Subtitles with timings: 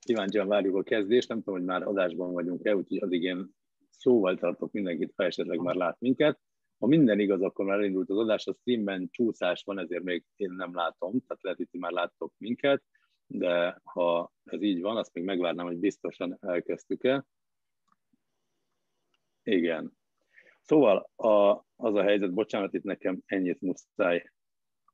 [0.00, 3.54] kíváncsian várjuk a kezdést, nem tudom, hogy már adásban vagyunk-e, úgyhogy addig én
[3.90, 6.40] szóval tartok mindenkit, ha esetleg már lát minket.
[6.78, 10.50] Ha minden igaz, akkor már elindult az adás, a streamben csúszás van, ezért még én
[10.50, 12.82] nem látom, tehát lehet, hogy már láttok minket,
[13.26, 17.24] de ha ez így van, azt még megvárnám, hogy biztosan elkezdtük-e.
[19.42, 19.92] Igen.
[20.60, 24.30] Szóval a, az a helyzet, bocsánat, itt nekem ennyit muszáj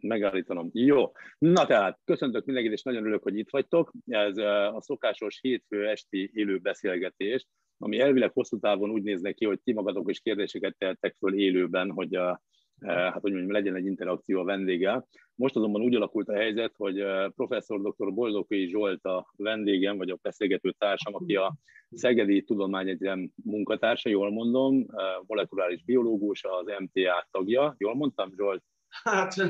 [0.03, 0.71] megállítanom.
[0.73, 3.93] Jó, na tehát köszöntök mindenkit, és nagyon örülök, hogy itt vagytok.
[4.07, 7.47] Ez a szokásos hétfő esti élő beszélgetés,
[7.79, 11.91] ami elvileg hosszú távon úgy néz ki, hogy ti magatok is kérdéseket tehettek föl élőben,
[11.91, 12.43] hogy a,
[12.81, 15.07] hát hogy mondjam, legyen egy interakció a vendéggel.
[15.35, 17.05] Most azonban úgy alakult a helyzet, hogy
[17.35, 18.13] professzor dr.
[18.13, 21.57] Boldogkai Zsolt a vendégem, vagy a beszélgető társam, aki a
[21.91, 24.87] Szegedi Tudományegyetem munkatársa, jól mondom,
[25.27, 27.75] molekuláris biológus, az MTA tagja.
[27.79, 28.63] Jól mondtam, Zsolt?
[29.03, 29.35] Hát,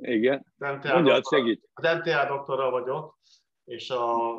[0.00, 0.46] Igen.
[0.56, 1.68] MTA Mondjad, segít.
[1.72, 3.18] Az MTA doktora vagyok,
[3.64, 4.36] és a,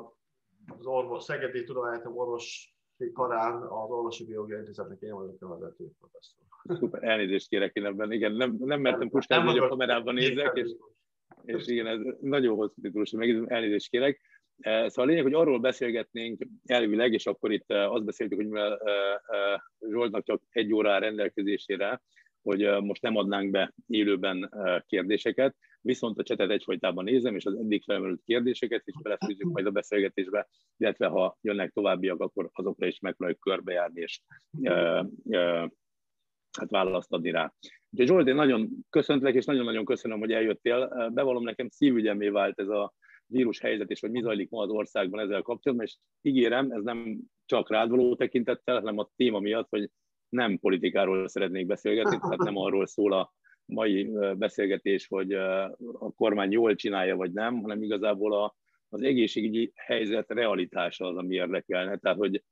[0.77, 2.71] az orvos, Szegedi Tudományegyetem orvosi
[3.13, 6.45] karán az Orvosi Biológiai Intézetnek én vagyok a vezető professzor.
[6.63, 8.11] Szuper, elnézést kérek én ebben.
[8.11, 10.75] Igen, nem, nem mertem puskálni, hogy a kamerában nézek, és,
[11.43, 14.21] és igen, ez nagyon hosszú titulus, meg elnézést kérek.
[14.57, 18.47] Eh, szóval a lényeg, hogy arról beszélgetnénk elvileg, és akkor itt eh, azt beszéltük, hogy
[18.47, 19.59] mivel eh,
[19.89, 22.01] Zsoltnak csak egy óra rendelkezésére,
[22.43, 24.51] hogy most nem adnánk be élőben
[24.87, 29.71] kérdéseket, viszont a csetet egyfolytában nézem, és az eddig felmerült kérdéseket is belefűzzük majd a
[29.71, 30.47] beszélgetésbe,
[30.77, 34.21] illetve ha jönnek továbbiak, akkor azokra is megpróbáljuk körbejárni, és
[34.61, 34.71] e,
[35.29, 35.71] e,
[36.59, 37.53] hát választ adni rá.
[37.89, 41.09] Úgyhogy Zsolt, én nagyon köszöntlek, és nagyon-nagyon köszönöm, hogy eljöttél.
[41.13, 42.93] Bevallom, nekem szívügyemé vált ez a
[43.25, 47.17] vírus helyzet, és hogy mi zajlik ma az országban ezzel kapcsolatban, és ígérem, ez nem
[47.45, 49.89] csak rád való tekintettel, hanem a téma miatt, hogy
[50.33, 53.33] nem politikáról szeretnék beszélgetni, tehát nem arról szól a
[53.65, 58.55] mai beszélgetés, hogy a kormány jól csinálja, vagy nem, hanem igazából a,
[58.89, 61.97] az egészségügyi helyzet realitása az, ami érdekelne.
[61.97, 62.43] Tehát, hogy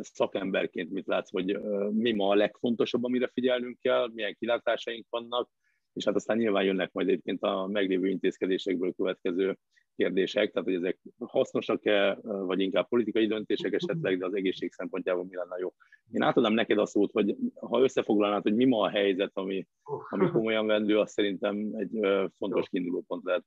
[0.00, 1.58] szakemberként mit látsz, hogy
[1.90, 5.50] mi ma a legfontosabb, amire figyelnünk kell, milyen kilátásaink vannak,
[5.96, 9.58] és hát aztán nyilván jönnek majd egyébként a meglévő intézkedésekből következő
[9.96, 15.36] kérdések, tehát hogy ezek hasznosak-e, vagy inkább politikai döntések esetleg, de az egészség szempontjából mi
[15.36, 15.74] lenne jó.
[16.12, 19.66] Én átadom neked a szót, hogy ha összefoglalnád, hogy mi ma a helyzet, ami,
[20.08, 21.98] ami komolyan vendő, az szerintem egy
[22.38, 23.44] fontos kiinduló pont lehet.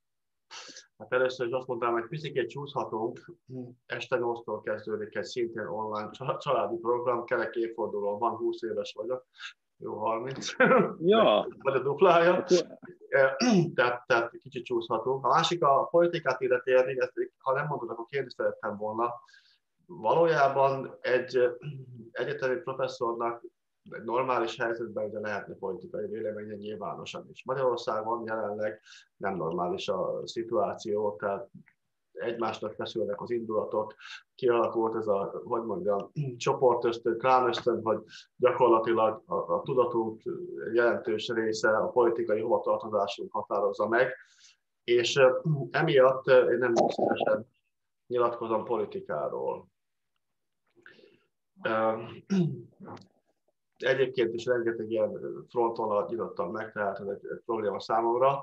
[0.98, 3.32] Hát először is azt mondtam, hogy picit csúszhatunk.
[3.86, 9.26] Este 8-tól kezdődik egy szintén online családi program, kerek évforduló van, 20 éves vagyok,
[9.80, 10.52] jó 30.
[11.00, 11.46] Ja.
[11.62, 12.44] Vagy a duplája.
[13.74, 15.24] tehát, tehát kicsit csúszhatunk.
[15.24, 19.14] A másik a politikát illeti ezt, ha nem mondod, akkor kérdést szerettem volna.
[19.86, 21.38] Valójában egy
[22.12, 23.42] egyetemi professzornak
[23.90, 27.44] egy normális helyzetben ugye lehetne politikai véleménye nyilvánosan is.
[27.44, 28.80] Magyarországon jelenleg
[29.16, 31.48] nem normális a szituáció, tehát
[32.20, 33.94] egymásnak feszülnek az indulatok,
[34.34, 38.02] kialakult ez a, hogy mondjam, csoportösztön, klánösztön, hogy
[38.36, 40.22] gyakorlatilag a, a tudatunk
[40.72, 44.14] jelentős része a politikai hovatartozásunk határozza meg,
[44.84, 45.20] és
[45.70, 47.46] emiatt én nem szívesen
[48.06, 49.68] nyilatkozom politikáról.
[53.76, 58.42] Egyébként is rengeteg ilyen fronton nyitottam meg, tehát ez egy, probléma számomra.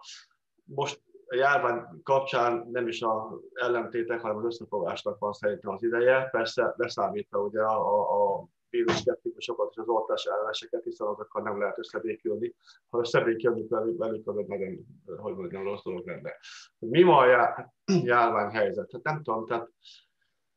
[0.63, 6.29] Most a járvány kapcsán nem is a ellentétek, hanem az összefogásnak van szerintem az ideje.
[6.31, 11.79] Persze beszámítva ugye a, a vírus szkeptikusokat és az oltás elleneseket, hiszen azokkal nem lehet
[11.79, 12.55] összebékülni.
[12.89, 14.85] Ha összebékülni velük, velük az egy nagyon,
[15.17, 16.31] hogy mondjam, rossz dolog lenne.
[16.79, 18.91] Mi ma a já, járványhelyzet?
[18.91, 19.71] Hát nem tudom, tehát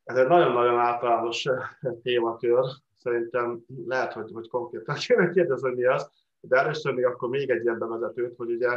[0.04, 1.48] ez egy nagyon-nagyon általános
[2.02, 2.64] témakör.
[2.96, 7.62] Szerintem lehet, hogy, hogy konkrétan kéne kérdezni, mi az, de először még akkor még egy
[7.62, 8.68] ilyen bevezetőt, hogy ugye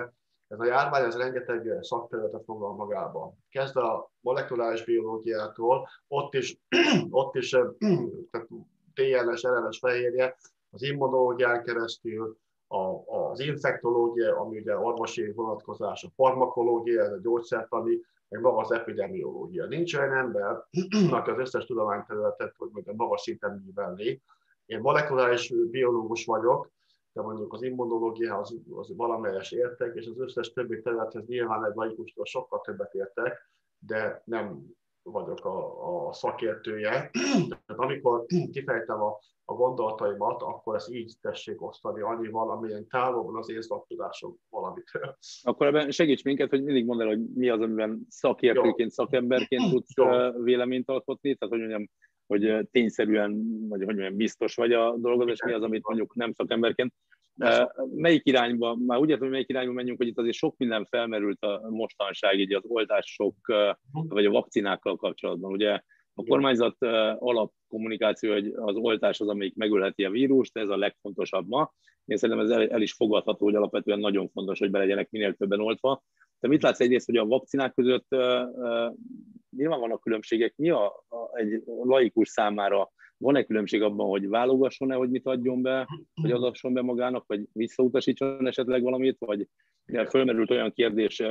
[0.54, 3.34] ez a járvány ez rengeteg szakterületet foglal magába.
[3.50, 6.58] Kezd a molekuláris biológiától, ott is,
[7.10, 7.50] ott is
[8.32, 8.48] tehát
[8.94, 10.36] TNS, RNS fehérje,
[10.70, 12.38] az immunológián keresztül,
[12.68, 18.00] a, az infektológia, ami ugye orvosi vonatkozás, a farmakológia, ez a gyógyszertani,
[18.30, 19.66] meg maga az epidemiológia.
[19.66, 20.66] Nincs olyan ember,
[21.18, 24.22] aki az összes tudományterületet, hogy mondjam, magas szinten művelni.
[24.66, 26.72] Én molekuláris biológus vagyok,
[27.14, 28.62] de mondjuk az immunológia az,
[28.96, 34.66] valamelyes értek, és az összes többi területhez nyilván egy laikustól sokkal többet értek, de nem
[35.04, 37.10] vagyok a, a szakértője.
[37.66, 43.36] Tehát amikor kifejtem a, a gondolataimat, akkor ezt így tessék osztani annyival, amilyen távol van
[43.36, 45.18] az én szaktudásom valamitől.
[45.42, 49.96] Akkor ebben segíts minket, hogy mindig mondd el, hogy mi az, amiben szakértőként, szakemberként tudsz
[49.96, 50.06] Jó.
[50.44, 51.90] véleményt alkotni, tehát hogy mondjam,
[52.40, 53.32] hogy tényszerűen,
[53.68, 56.94] vagy hogy mondjam, biztos vagy a dolgod, és mi az, amit mondjuk nem szakemberként.
[57.96, 61.42] Melyik irányba, már úgy értem, hogy melyik irányba menjünk, hogy itt azért sok minden felmerült
[61.42, 63.36] a mostanság, így az oltások,
[63.92, 65.52] vagy a vakcinákkal kapcsolatban.
[65.52, 65.80] Ugye
[66.14, 66.76] a kormányzat
[67.20, 71.74] alapkommunikáció, hogy az oltás az, amelyik megölheti a vírust, ez a legfontosabb ma.
[72.06, 75.34] Én szerintem ez el, el is fogadható, hogy alapvetően nagyon fontos, hogy be legyenek minél
[75.34, 76.04] többen oltva.
[76.40, 78.08] De mit látsz egyrészt, hogy a vakcinák között
[79.58, 80.54] nyilván vannak különbségek?
[80.56, 85.88] Mi a, a, egy laikus számára van-e különbség abban, hogy válogasson-e, hogy mit adjon be,
[86.22, 89.48] hogy adasson be magának, vagy visszautasítson esetleg valamit, vagy
[90.10, 91.24] fölmerült olyan kérdés,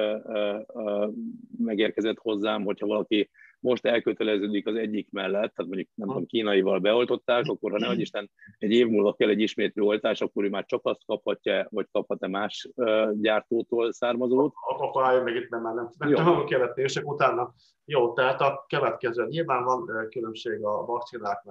[1.58, 3.30] megérkezett hozzám, hogyha valaki
[3.62, 8.30] most elköteleződik az egyik mellett, tehát mondjuk nem tudom, kínaival beoltották, akkor ha nehogy Isten
[8.58, 12.28] egy év múlva kell egy ismétlő oltás, akkor ő már csak azt kaphatja, vagy kaphat-e
[12.28, 12.68] más
[13.12, 14.54] gyártótól származót.
[14.78, 17.52] Akkor álljon meg itt, mert már nem, nem tudom követések utána.
[17.84, 19.26] Jó, tehát a következő.
[19.26, 21.42] Nyilván van különbség a vakcinák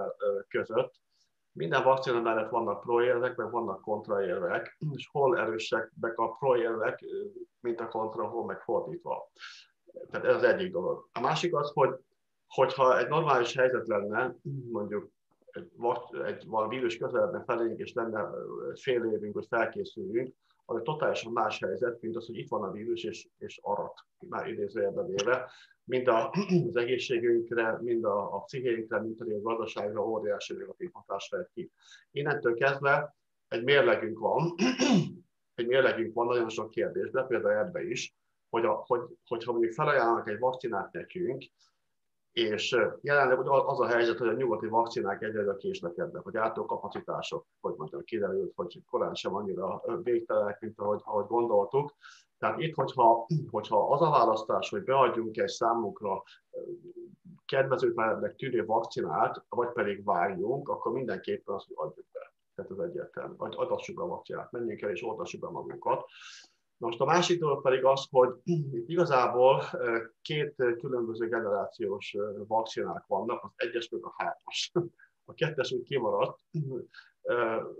[0.48, 0.94] között.
[1.54, 7.04] Minden vakcina mellett vannak proérvek, meg vannak kontraérvek, és hol erősek a proérvek,
[7.60, 9.32] mint a kontra, hol meg fordítva.
[10.12, 11.08] Tehát ez az egyik dolog.
[11.12, 11.90] A másik az, hogy
[12.48, 14.36] hogyha egy normális helyzet lenne,
[14.72, 15.10] mondjuk
[15.52, 15.72] egy,
[16.26, 18.30] egy valami vírus közeledne felénk, és lenne
[18.74, 20.34] fél évünk, hogy felkészüljünk,
[20.66, 23.94] az egy totálisan más helyzet, mint az, hogy itt van a vírus, és, és arat,
[24.30, 25.52] már idézőjelben véve,
[25.84, 26.34] mind a,
[26.68, 31.72] az egészségünkre, mind a, a pszichénkre, mind a gazdaságra óriási negatív hatás fejt ki.
[32.12, 33.16] Innentől kezdve
[33.48, 34.56] egy mérlegünk van,
[35.56, 38.16] egy mérlegünk van nagyon sok kérdésben, például ebbe is,
[38.52, 41.44] hogy, a, hogy, hogyha mondjuk felajánlanak egy vakcinát nekünk,
[42.32, 48.04] és jelenleg az a helyzet, hogy a nyugati vakcinák egyre késlekednek, hogy kapacitások, hogy mondjam,
[48.04, 51.96] kiderült, hogy korán sem annyira végtelenek, mint ahogy, ahogy gondoltuk.
[52.38, 56.24] Tehát itt, hogyha, hogyha az a választás, hogy beadjunk egy számunkra
[57.46, 62.34] kedvezőtlenek tűnő vakcinát, vagy pedig várjunk, akkor mindenképpen azt, hogy adjuk be.
[62.56, 63.36] Tehát ez egyértelmű.
[63.38, 66.06] Adassuk a vakcinát, menjünk el és oltassuk be magunkat.
[66.82, 69.64] Most a másik dolog pedig az, hogy itt igazából
[70.22, 74.72] két különböző generációs vakcinák vannak, az egyes meg a hármas.
[75.26, 76.40] A kettes úgy kimaradt.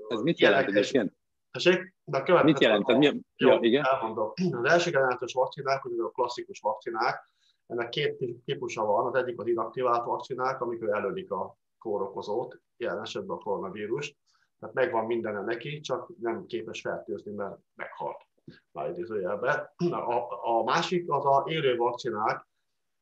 [0.08, 1.14] Ez mit jelent egyébként?
[1.52, 1.96] Tessék?
[2.04, 2.88] De a mit jelent?
[2.88, 3.06] A, mi,
[3.36, 3.86] jó, ja, igen.
[3.86, 4.34] elmondom.
[4.52, 7.30] Az első generációs vakcinák, ugye a klasszikus vakcinák,
[7.68, 9.06] ennek két típusa van.
[9.06, 14.18] Az egyik az inaktivált vakcinák, amikor elődik a kórokozót, jelen esetben a koronavírust.
[14.60, 18.30] Tehát megvan minden neki, csak nem képes fertőzni, mert meghalt
[18.72, 19.74] már idézőjelbe.
[19.90, 20.28] A,
[20.60, 22.48] a másik az a élő vakcinák.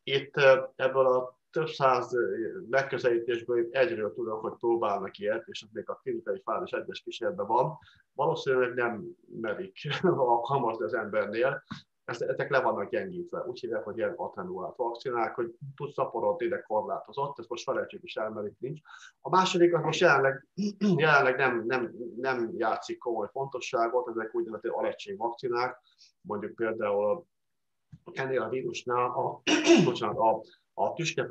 [0.03, 0.35] Itt
[0.75, 2.15] ebből a több száz
[2.69, 7.77] megközelítésből egyről tudok, hogy próbálnak ilyet, és az még a klinikai fázis egyes kísérletben van.
[8.13, 9.05] Valószínűleg nem
[9.41, 11.63] merik alkalmazni az embernél,
[12.09, 13.43] ezek le vannak gyengítve.
[13.47, 18.15] Úgy hívják, hogy ilyen attenuált vakcinák, hogy tud szaporodni, de korlátozott, ez most felejtsük is
[18.15, 18.79] el, mert nincs.
[19.21, 20.47] A második az most jelenleg,
[20.97, 25.81] jelenleg nem, nem, nem játszik komoly fontosságot, ezek úgynevezett alegység vakcinák,
[26.21, 27.25] mondjuk például
[28.13, 29.41] ennél a vírusnál a,
[29.85, 30.41] bocsánat, a,
[30.73, 31.25] a tüske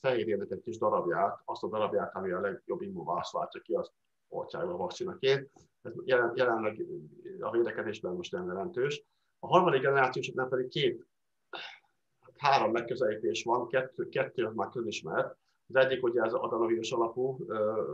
[0.00, 3.92] fehérjének egy kis darabját, azt a darabját, ami a legjobb immunválaszt váltja ki, azt
[4.28, 5.50] oltják a vakcinaként.
[5.82, 6.86] Ez jelen, jelenleg
[7.40, 9.04] a védekezésben most nem jelentős.
[9.44, 11.06] A harmadik generációsoknál pedig két,
[12.36, 15.36] három megközelítés van, kettő, kettő már közismert.
[15.68, 17.46] Az egyik ugye az adenovírus alapú,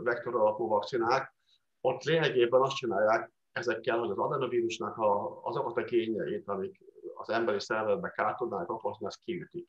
[0.03, 1.35] vektor alapú vakcinák.
[1.81, 6.79] Ott lényegében azt csinálják ezekkel, hogy az adenovírusnak a, azokat a kényeit, amik
[7.13, 9.67] az emberi szervezetbe kárt tudnának okozni, azt kiütik.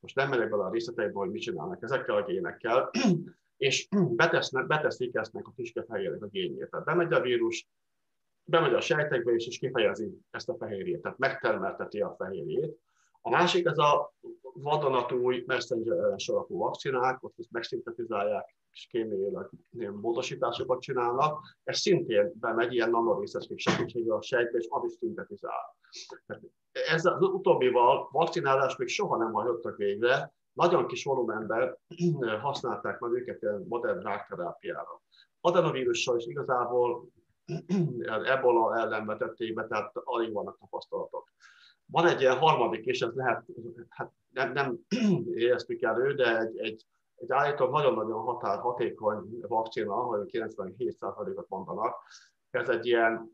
[0.00, 2.90] Most nem megyek bele a részleteibe, hogy mit csinálnak ezekkel a génekkel,
[3.56, 3.88] és
[4.20, 6.70] betesznek, beteszik esznek a tüskefehérnek a génjét.
[6.70, 7.68] Tehát bemegy a vírus,
[8.48, 12.78] bemegy a sejtekbe is, és kifejezi ezt a fehérjét, tehát megtermelteti a fehérjét.
[13.20, 14.14] A másik ez a
[14.52, 19.50] vadonatúj messenger alapú vakcinák, ott ezt megszintetizálják, és kémiailag
[20.00, 21.40] módosításokat csinálnak.
[21.64, 25.76] Ez szintén bemegy ilyen nanorészecskés segítségével a sejtbe, és az is szintetizál.
[26.72, 31.78] Ez az utóbbival vakcinálás még soha nem hajtottak végre, nagyon kis volumenben
[32.40, 35.02] használták meg őket ilyen modern rákterápiára.
[35.40, 37.08] Adenovírussal is igazából
[38.24, 41.32] ebola ellen vetették be, tehát alig vannak tapasztalatok.
[41.86, 43.44] Van egy ilyen harmadik, és ez lehet,
[43.88, 44.78] hát nem, nem
[45.34, 51.96] éreztük elő, de egy, egy, egy állítólag nagyon-nagyon határ, hatékony vakcina, hogy 97%-ot mondanak.
[52.50, 53.32] Ez egy ilyen,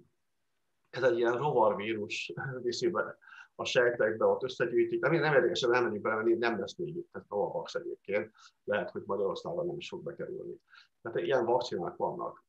[0.96, 3.18] ez egy ilyen rovarvírus viszi be
[3.54, 5.00] a sejtekbe, ott összegyűjtik.
[5.00, 8.32] Nem, nem érdekesen elmenjük bele, mert nem lesz még itt, ez a egyébként.
[8.64, 10.60] Lehet, hogy Magyarországon nem is fog bekerülni.
[11.02, 12.46] Tehát ilyen vakcinák vannak.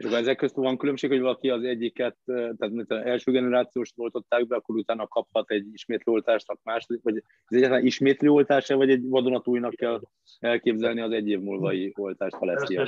[0.00, 3.92] És akkor ezek között van különbség, hogy valaki az egyiket, tehát mint az első generációs
[3.96, 9.74] oltották be, akkor utána kaphat egy ismétlőoltást, második, vagy ez egyáltalán ismétlőoltás vagy egy vadonatújnak
[9.74, 10.00] kell
[10.38, 12.86] elképzelni az egy év múlvai oltást, ha lesz ilyen?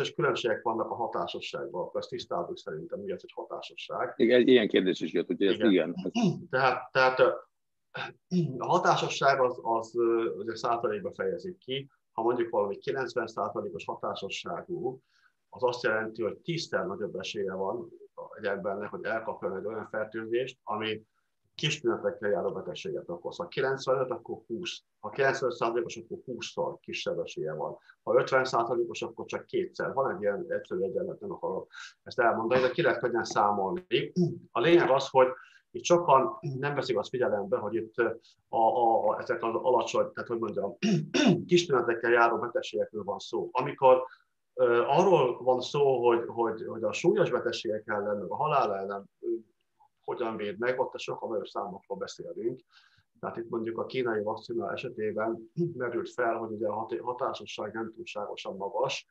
[0.00, 4.14] Is különbségek vannak a hatásosságban, akkor ezt tisztázunk szerintem, mi az, hogy hatásosság.
[4.16, 5.70] Igen, ilyen kérdés is jött, úgyhogy igen.
[5.70, 5.94] igen.
[6.50, 7.18] Tehát, tehát
[8.58, 9.92] a hatásosság az, az
[10.36, 11.90] az százalékba fejezik ki.
[12.12, 15.02] Ha mondjuk valami 90 százalékos hatásosságú,
[15.54, 17.88] az azt jelenti, hogy tízszer nagyobb esélye van
[18.36, 21.02] egy embernek, hogy elkapjon egy olyan fertőzést, ami
[21.54, 23.36] kis tünetekkel járó betegséget okoz.
[23.36, 24.78] Ha 95, akkor 20.
[25.00, 27.76] Ha 95%-os, akkor 20-szor kisebb esélye van.
[28.02, 29.92] Ha 50%-os, akkor csak kétszer.
[29.92, 34.12] Van egy ilyen egyszerű egyenlet, nem akarok ezt elmondani, de ki lehet könnyen számolni.
[34.50, 35.28] A lényeg az, hogy
[35.70, 40.28] itt sokan nem veszik azt figyelembe, hogy itt a, a, a, ezek az alacsony, tehát
[40.28, 40.76] hogy mondjam,
[41.46, 43.48] kis tünetekkel járó betegségekről van szó.
[43.52, 44.04] Amikor
[44.86, 49.10] arról van szó, hogy, hogy, hogy a súlyos betegségek ellen, a halál ellen
[50.04, 52.60] hogyan véd meg, ott a sokkal nagyobb számokról beszélünk.
[53.20, 58.56] Tehát itt mondjuk a kínai vakcina esetében merült fel, hogy ugye a hatásosság nem túlságosan
[58.56, 59.06] magas,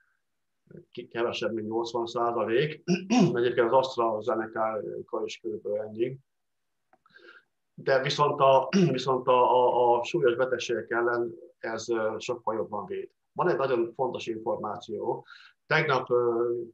[1.10, 2.84] kevesebb, mint 80 százalék.
[3.34, 4.82] Egyébként az AstraZeneca
[5.26, 6.18] is körülbelül ennyi.
[7.74, 11.86] De viszont a, viszont a, a, a súlyos betegségek ellen ez
[12.18, 13.10] sokkal jobban véd.
[13.34, 15.26] Van egy nagyon fontos információ,
[15.68, 16.08] Tegnap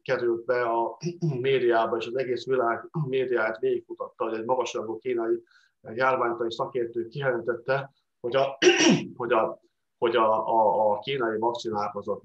[0.02, 0.98] került be a
[1.42, 5.44] médiába, és az egész világ médiáját végigfutatta, hogy egy magasrangú kínai
[5.82, 8.58] járványtai szakértő kijelentette, hogy a,
[9.18, 9.60] hogy a,
[9.98, 12.24] hogy a, a, a kínai vakcinák azok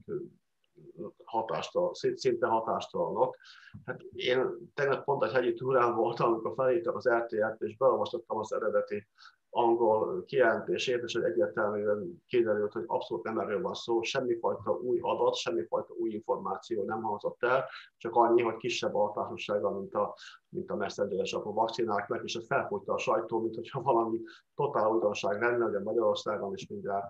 [1.24, 3.36] hatástalan, szinte hatástalanok.
[3.84, 8.52] Hát én tegnap pont egy hegyi túrán voltam, amikor felírtam az RTL-t, és beolvastam az
[8.52, 9.06] eredeti
[9.54, 15.94] angol kijelentését, és egyértelműen kiderült, hogy abszolút nem erről van szó, semmifajta új adat, semmifajta
[15.94, 17.64] új információ nem hangzott el,
[17.96, 20.16] csak annyi, hogy kisebb a hatásossága, mint a,
[20.48, 24.20] mint a messengeres a vakcináknak, és ez felfogta a sajtó, mint hogyha valami
[24.54, 27.06] totál újdonság lenne, hogy a Magyarországon is mindjárt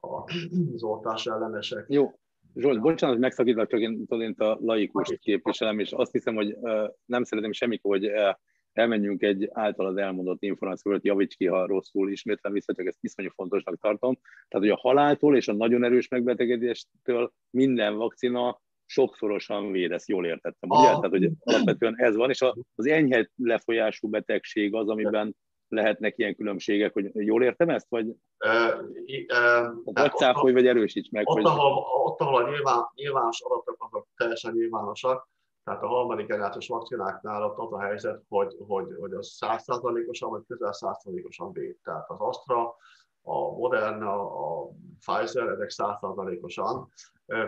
[0.00, 1.84] az oltás ellenesek.
[1.88, 2.10] Jó,
[2.54, 6.88] Zsolt, bocsánat, hogy megszakítlak, csak én, én a laikus képviselem, és azt hiszem, hogy uh,
[7.04, 8.34] nem szeretem semmikor, hogy uh,
[8.78, 13.80] elmenjünk egy általad elmondott információt, javíts ki, ha rosszul ismétlem vissza, csak ezt iszonyú fontosnak
[13.80, 14.18] tartom.
[14.48, 20.26] Tehát, hogy a haláltól és a nagyon erős megbetegedéstől minden vakcina sokszorosan véd, ezt jól
[20.26, 20.88] értettem, ugye?
[20.88, 21.00] Ah.
[21.00, 22.42] Tehát, hogy alapvetően ez van, és
[22.74, 25.36] az enyhe lefolyású betegség az, amiben
[25.68, 28.82] lehetnek ilyen különbségek, hogy jól értem ezt, vagy, uh,
[29.28, 31.28] uh, vagy cáfolj, vagy erősíts meg.
[31.28, 31.44] Ott, hogy...
[31.44, 35.28] ahol, ott, ahol a nyilván, nyilvános adatok azok teljesen nyilvánosak,
[35.64, 40.42] tehát a harmadik generációs vakcináknál ott az a helyzet, hogy, hogy, hogy az százszázalékosan vagy
[40.46, 41.76] közel százszázalékosan véd.
[41.82, 42.74] Tehát az Astra,
[43.22, 46.88] a Moderna, a Pfizer, ezek százszázalékosan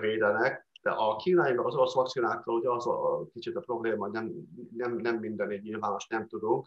[0.00, 4.12] védenek, de a kínai meg az orosz vakcinákkal ugye az a kicsit a probléma, hogy
[4.12, 4.32] nem,
[4.76, 6.66] nem, nem minden egy nyilvános nem tudunk.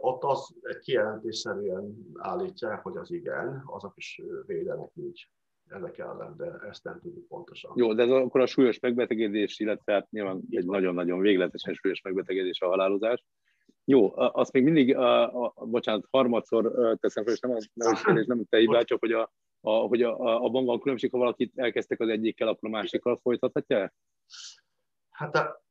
[0.00, 5.30] Ott az kijelentésszerűen állítják, hogy az igen, azok is védenek így
[5.70, 7.72] ezek ellen, de ezt nem tudjuk pontosan.
[7.74, 12.60] Jó, de ez akkor a súlyos megbetegedés, illetve hát nyilván egy nagyon-nagyon végletesen súlyos megbetegedés
[12.60, 13.24] a halálozás.
[13.84, 18.44] Jó, azt még mindig, a, a, bocsánat, harmadszor teszem fel, és nem, nem, kérdés, nem
[18.48, 22.00] te hibál, csak hogy, a, a, hogy a, a, abban van különbség, ha valakit elkezdtek
[22.00, 23.92] az egyikkel, akkor a másikkal folytathatja?
[25.10, 25.62] Hát a,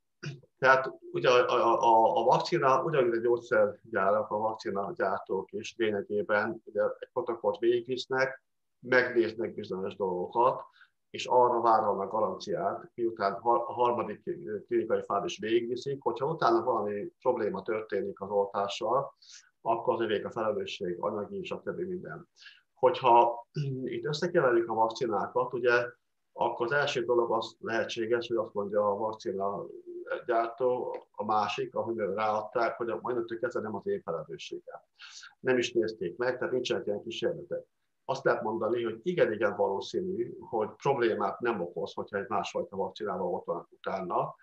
[0.58, 6.62] tehát ugye a, a, a, a vakcina, ugyanúgy a gyógyszergyárak, a vakcina gyártók is lényegében
[6.64, 8.42] ugye egy protokollt végigvisznek,
[8.80, 10.62] megnéznek bizonyos dolgokat,
[11.10, 14.22] és arra várhatnak garanciát, miután a harmadik
[14.66, 19.14] klinikai fád is végigviszik, hogyha utána valami probléma történik az oltással,
[19.60, 22.28] akkor az övék a felelősség, anyagi a többi minden.
[22.74, 23.46] Hogyha
[23.94, 25.86] itt összekeverjük a vakcinákat, ugye
[26.32, 29.66] akkor az első dolog az lehetséges, hogy azt mondja a vakcina
[30.26, 34.80] gyártó, a másik, amivel ráadták, hogy majd kezdve nem az én felelősségem.
[35.40, 37.66] Nem is nézték meg, tehát nincsenek ilyen kísérletek
[38.10, 43.44] azt lehet mondani, hogy igen-igen valószínű, hogy problémát nem okoz, hogyha egy másfajta vakcinával ott
[43.44, 44.34] van utána,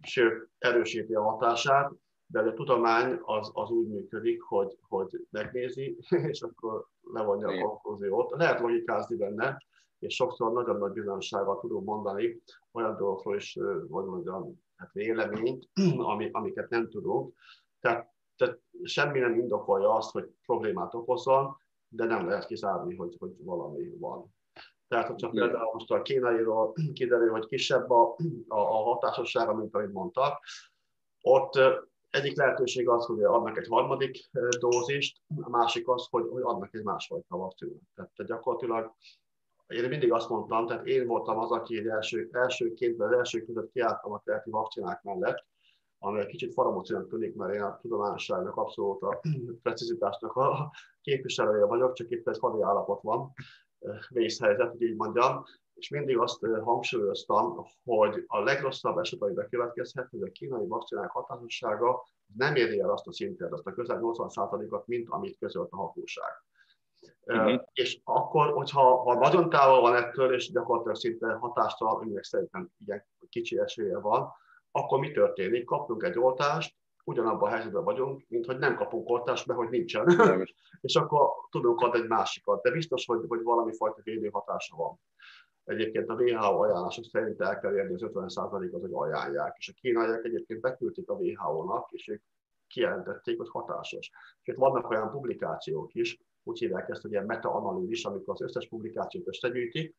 [0.00, 1.92] sőt, erősíti a hatását,
[2.26, 5.98] de a tudomány az, az úgy működik, hogy, hogy megnézi,
[6.30, 8.30] és akkor levonja a konklúziót.
[8.30, 9.62] Lehet logikázni benne,
[9.98, 15.68] és sokszor nagyon nagy bizonyossággal tudunk mondani olyan dolgokról is, hogy mondjam, hát véleményt,
[16.12, 17.34] ami, amiket nem tudunk.
[17.80, 21.56] Tehát, tehát semmi nem indokolja azt, hogy problémát okozzon,
[21.88, 24.34] de nem lehet kizárni, hogy, hogy valami van.
[24.88, 28.16] Tehát, hogyha például most a kínairól kiderül, hogy kisebb a,
[28.48, 30.40] a, a hatásossága, mint amit mondtak,
[31.20, 31.58] ott
[32.10, 36.82] egyik lehetőség az, hogy adnak egy harmadik dózist, a másik az, hogy, hogy adnak egy
[36.82, 37.80] másfajta vakcinát.
[37.94, 38.94] Tehát gyakorlatilag
[39.66, 44.12] én mindig azt mondtam, tehát én voltam az, aki első, elsőként, az első között kiálltam
[44.12, 45.46] a kreatív vakcinák mellett,
[45.98, 49.20] ami egy kicsit faramocinak tűnik, mert én a tudományosságnak abszolút a
[49.62, 50.70] precizitásnak a
[51.06, 53.32] képviselője vagyok, csak itt egy hadi állapot van,
[54.08, 55.44] vészhelyzet, hogy így mondjam.
[55.74, 62.06] és mindig azt hangsúlyoztam, hogy a legrosszabb eset, ami bekövetkezhet, hogy a kínai vakcinák hatásossága
[62.36, 66.30] nem éri el azt a szintet, azt a közel 80%-ot, mint amit közölt a hatóság.
[67.20, 67.62] Uh-huh.
[67.72, 73.06] És akkor, hogyha ha nagyon távol van ettől, és gyakorlatilag szinte hatástalan, aminek szerintem igen
[73.28, 74.32] kicsi esélye van,
[74.70, 75.64] akkor mi történik?
[75.64, 80.06] Kapunk egy oltást, ugyanabban a helyzetben vagyunk, mint hogy nem kapunk oltást, mert hogy nincsen.
[80.80, 82.62] és akkor tudunk adni egy másikat.
[82.62, 85.00] De biztos, hogy, hogy valami fajta védő hatása van.
[85.64, 89.56] Egyébként a WHO ajánlások szerint el kell érni az 50%-ot, hogy ajánlják.
[89.58, 92.22] És a kínaiak egyébként beküldték a WHO-nak, és ők
[92.66, 94.10] kijelentették, hogy hatásos.
[94.42, 98.68] És itt vannak olyan publikációk is, úgy hívják ezt, hogy ilyen meta-analízis, amikor az összes
[98.68, 99.96] publikációt összegyűjtik,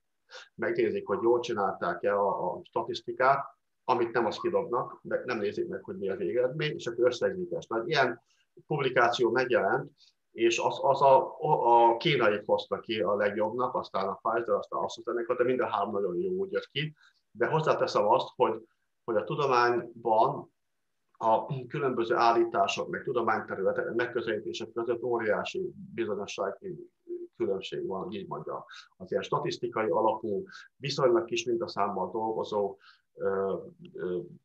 [0.56, 3.57] megnézik, hogy jól csinálták-e a, a statisztikát,
[3.89, 7.52] amit nem azt kidobnak, de nem nézik meg, hogy mi a végeredmény, és akkor összegzik
[7.52, 7.69] ezt.
[7.69, 8.21] Mert ilyen
[8.67, 9.91] publikáció megjelent,
[10.32, 15.36] és az, az a, a kínai hozta ki a legjobbnak, aztán a Pfizer, aztán AstraZeneca,
[15.36, 16.95] de mind a három nagyon jó úgy jött ki.
[17.32, 18.62] De hozzáteszem azt, hogy,
[19.04, 20.52] hogy a tudományban
[21.17, 26.91] a különböző állítások, meg tudományterületek, megközelítések között óriási bizonyossági
[27.38, 28.65] különbség van, így mondja.
[28.97, 30.43] Az ilyen statisztikai alapú,
[30.76, 32.78] viszonylag kis mintaszámmal dolgozó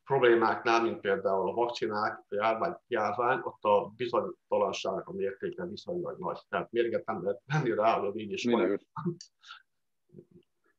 [0.05, 6.39] problémáknál, mint például a vakcinák, a járvány, járvány, ott a bizonytalanságnak a mértéke viszonylag nagy.
[6.49, 8.81] Tehát mérget nem lehet venni rá, hogy így is van.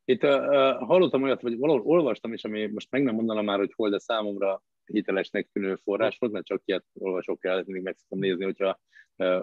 [0.05, 0.31] Itt uh,
[0.85, 3.99] hallottam olyat, vagy valahol olvastam is, ami most meg nem mondanám már, hogy hol, de
[3.99, 8.79] számomra hitelesnek tűnő forrás volt, mert csak ilyet olvasok el, mindig meg szoktam nézni, hogyha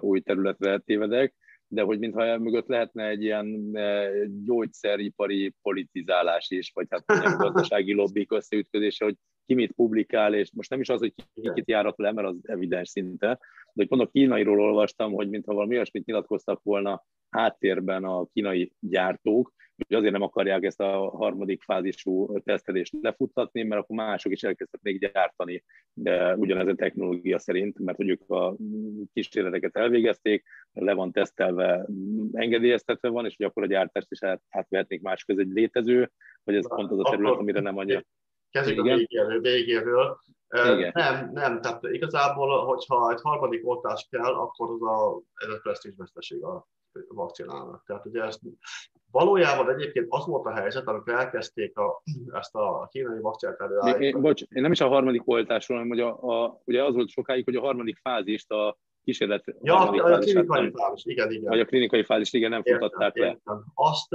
[0.00, 1.34] új területre tévedek,
[1.72, 3.76] de hogy mintha mögött lehetne egy ilyen
[4.44, 9.16] gyógyszeripari politizálás is, vagy hát ilyen gazdasági lobbik összeütközése, hogy
[9.50, 12.36] ki mit publikál, és most nem is az, hogy ki kit járat le, mert az
[12.42, 13.38] evidens szinte, de
[13.74, 19.52] hogy pont a kínairól olvastam, hogy mintha valami olyasmit nyilatkoztak volna háttérben a kínai gyártók,
[19.76, 24.80] hogy azért nem akarják ezt a harmadik fázisú tesztelést lefuttatni, mert akkor mások is elkezdtek
[24.82, 28.56] még gyártani de ugyanezen technológia szerint, mert hogy ők a
[29.12, 31.86] kísérleteket elvégezték, le van tesztelve,
[32.32, 36.10] engedélyeztetve van, és hogy akkor a gyártást is át, átvehetnék más között egy létező,
[36.44, 38.02] vagy ez Na, pont az a terület, amire nem annyira.
[38.50, 39.40] Kezdjük a végéről.
[39.40, 40.18] végéről.
[40.48, 40.90] Igen.
[40.94, 46.44] Nem, nem, tehát igazából, hogyha egy harmadik oltás kell, akkor az a, ez a presztízsveszteség
[46.44, 46.68] a
[47.08, 47.82] vakcinának.
[47.86, 48.40] Tehát ugye ezt
[49.10, 54.06] valójában egyébként az volt a helyzet, amikor elkezdték a, ezt a kínai vakcinát előállítani.
[54.06, 57.08] Én, bocs, én nem is a harmadik oltásról, hanem hogy a, a, ugye az volt
[57.08, 59.44] sokáig, hogy a harmadik fázist a kísérlet...
[59.62, 61.48] Ja, a, a, a klinikai fázis, igen, igen.
[61.48, 63.38] Vagy a klinikai fázis, igen, nem futatták le.
[63.74, 64.08] Azt,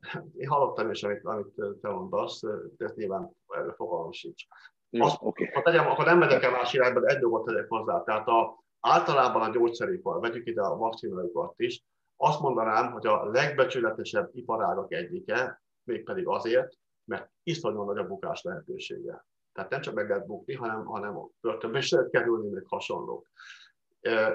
[0.40, 2.40] én hallottam is, amit, amit te mondasz,
[2.76, 4.44] de ez nyilván erről fogalmam sincs.
[4.90, 5.50] Azt, okay.
[5.52, 8.02] ha tegyem, akkor nem megyek el más irányba, de egy dolgot tegyek hozzá.
[8.02, 11.84] Tehát a, általában a gyógyszeripar, vegyük ide a vakcinaipart is,
[12.16, 16.72] azt mondanám, hogy a legbecsületesebb iparágak egyike, mégpedig azért,
[17.04, 19.26] mert iszonyú nagy a bukás lehetősége.
[19.52, 23.28] Tehát nem csak meg lehet bukni, hanem, hanem a börtönbe is lehet kerülni, meg hasonlók.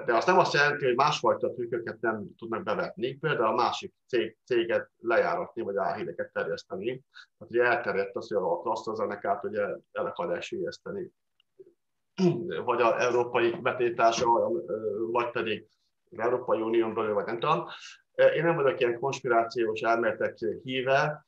[0.06, 4.38] De azt nem azt jelenti, hogy másfajta trükköket nem tudnak bevetni, például a másik cég,
[4.46, 7.04] céget lejáratni, vagy álhíreket terjeszteni.
[7.38, 11.12] Tehát ugye elterjedt az, hogy az AstraZeneca-t ugye el akarják sülyezteni
[12.66, 14.52] vagy az európai betétása,
[15.12, 15.68] vagy pedig
[16.12, 17.68] az Európai Unión belül, vagy nem tudom.
[18.36, 21.26] Én nem vagyok ilyen konspirációs elméletek híve,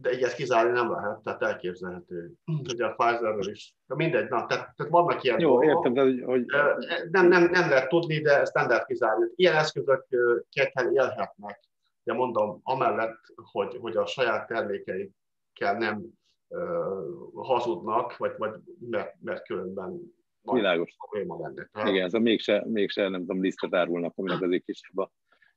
[0.00, 2.32] de ilyet kizárni nem lehet, tehát elképzelhető.
[2.72, 3.74] Ugye a Pfizerről is.
[3.86, 5.68] De mindegy, na, tehát, tehát vannak ilyen Jó, dolgok.
[5.68, 6.44] értem, de hogy...
[7.10, 9.26] Nem, nem, nem lehet tudni, de ezt nem lehet kizárni.
[9.34, 10.06] Ilyen eszközök
[10.48, 11.60] kéthen élhetnek.
[12.02, 13.20] De mondom, amellett,
[13.52, 16.06] hogy, hogy a saját termékeikkel nem
[17.34, 18.54] hazudnak, vagy, vagy
[18.90, 20.16] mert, mert különben
[20.52, 20.96] Világos.
[20.98, 21.90] probléma lenne.
[21.90, 25.10] Igen, ez a mégse, mégse, nem tudom, lisztet árulnak, aminek azért kisebb a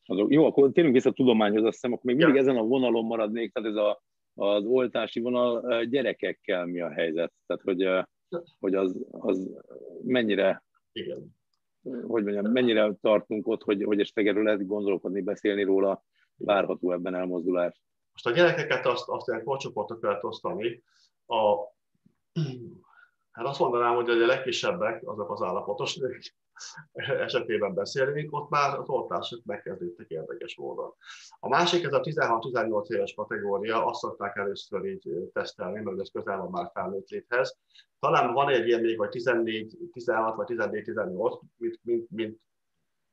[0.06, 0.32] azok.
[0.32, 2.42] Jó, akkor térjünk vissza a tudományhoz, azt hiszem, akkor még mindig ja.
[2.42, 4.02] ezen a vonalon maradnék, tehát ez a,
[4.34, 7.34] az oltási vonal gyerekekkel mi a helyzet?
[7.46, 8.08] Tehát, hogy,
[8.60, 9.50] hogy az, az
[10.04, 11.36] mennyire, Igen.
[11.82, 16.04] hogy mondjam, mennyire tartunk ott, hogy, hogy esetleg erről lehet gondolkodni, beszélni róla,
[16.36, 17.82] várható ebben elmozdulás?
[18.12, 20.84] Most a gyerekeket azt, azt ilyen korcsoportok lehet osztani.
[21.26, 21.56] A,
[23.42, 26.36] hát azt mondanám, hogy a legkisebbek, azok az állapotos nők
[27.26, 30.94] esetében beszélünk, ott már az oltások megkezdődtek érdekes módon.
[31.40, 36.38] A másik, ez a 16-18 éves kategória, azt szokták először így tesztelni, mert ez közel
[36.38, 37.58] van már felnőtt léthez.
[38.00, 42.40] Talán van egy ilyen még, hogy 14-16 vagy 14-18, mint, mint, mint,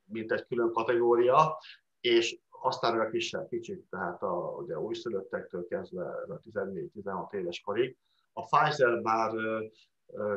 [0.04, 1.58] mint egy külön kategória,
[2.00, 7.96] és aztán a kisebb kicsit, tehát a, ugye újszülöttektől kezdve a 14-16 éves korig.
[8.32, 9.32] A Pfizer már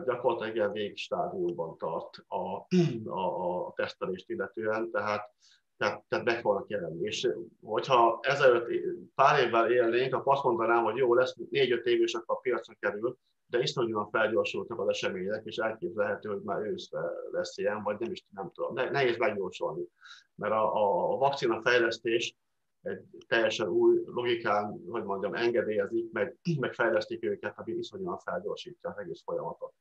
[0.05, 2.65] gyakorlatilag ilyen végstádiumban tart a,
[3.09, 5.33] a, a tesztelést illetően, tehát
[5.81, 7.05] tehát, tehát meg fognak jelenni.
[7.07, 7.29] És
[7.61, 8.67] hogyha ezelőtt
[9.15, 12.73] pár évvel élnénk, akkor azt mondanám, hogy jó, lesz négy-öt év, és akkor a piacra
[12.79, 16.99] kerül, de iszonyúan felgyorsultak az események, és elképzelhető, hogy már őszre
[17.31, 18.73] lesz ilyen, vagy nem is nem tudom.
[18.73, 19.83] Ne, nehéz megjósolni,
[20.35, 22.35] mert a, a, a vakcina fejlesztés
[22.81, 28.97] egy teljesen új logikán, hogy mondjam, engedélyezik, meg, meg fejlesztik őket, ami iszonyúan felgyorsítja az
[28.97, 29.73] egész folyamatot.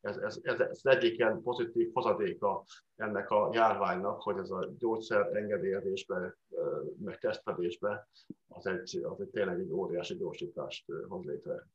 [0.00, 2.64] Ez, ez, ez, ez egyik ilyen pozitív hozadéka
[2.96, 6.36] ennek a járványnak, hogy ez a gyógyszer engedélyezésbe,
[6.98, 8.08] meg tesztelésbe
[8.48, 11.66] az egy, az egy tényleg egy óriási gyorsítást hoz létre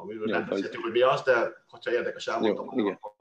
[0.00, 1.32] amiről nem beszéltünk, hogy mi az, de
[1.66, 2.98] ha érdekes elmondom, Jó, igen.
[3.00, 3.12] akkor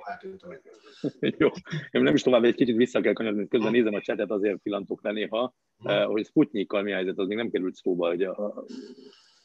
[1.38, 1.50] Jó,
[1.92, 5.04] én nem is tovább, egy kicsit vissza kell kanyarodni, közben nézem a csetet, azért pillantok
[5.04, 8.64] le néha, uh, hogy Sputnikkal mi helyzet, az még nem került szóba, hogy a,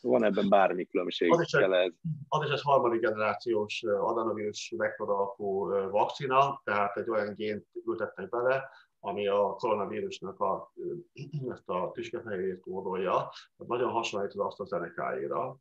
[0.00, 1.32] van ebben bármi különbség?
[1.32, 1.94] Az is, egy,
[2.28, 8.68] az is egy harmadik generációs adenovírus vektor alapú vakcina, tehát egy olyan gént ültettek bele,
[9.00, 10.72] ami a koronavírusnak a,
[11.52, 15.58] ezt a tüskefehérjét kódolja, nagyon hasonlít az AstraZeneca-ra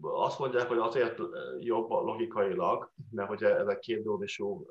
[0.00, 1.20] azt mondják, hogy azért
[1.58, 4.66] jobb logikailag, mert hogy ezek két dózisú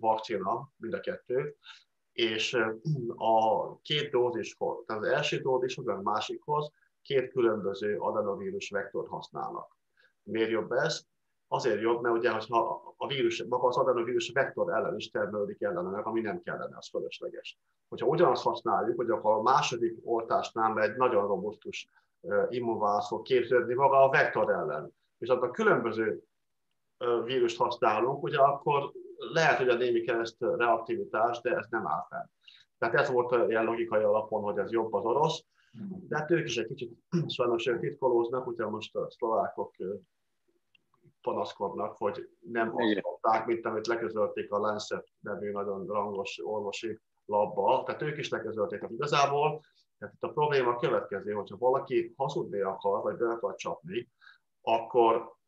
[0.00, 1.56] vakcina, mind a kettő,
[2.12, 2.54] és
[3.16, 9.76] a két dózishoz, tehát az első dózishoz, a másikhoz két különböző adenovírus vektort használnak.
[10.22, 11.02] Miért jobb ez?
[11.48, 16.06] Azért jobb, mert ugye, hogyha a vírus, maga az adenovírus vektor ellen is termelődik ellenek,
[16.06, 17.58] ami nem kellene, az fölösleges.
[17.88, 21.88] Hogyha ugyanazt használjuk, hogy akkor a második oltásnál egy nagyon robusztus
[22.48, 24.92] immunválasz fog képződni maga a vektor ellen.
[25.18, 26.22] És a különböző
[27.24, 28.92] vírust használunk, ugye akkor
[29.32, 32.30] lehet, hogy a némi kereszt reaktivitás, de ez nem áll fel.
[32.78, 35.44] Tehát ez volt ilyen logikai alapon, hogy ez jobb az orosz,
[36.08, 36.92] de hát ők is egy kicsit
[37.36, 39.74] sajnos titkolóznak, ugye most a szlovákok
[41.22, 47.82] panaszkodnak, hogy nem azt mondták, mint amit leközölték a Lancet nevű nagyon rangos orvosi labba,
[47.82, 48.78] tehát ők is leközölték.
[48.78, 49.60] Tehát igazából
[50.00, 54.08] tehát itt a probléma a következő, hogyha valaki hazudni akar, vagy be akar csapni,
[54.60, 55.38] akkor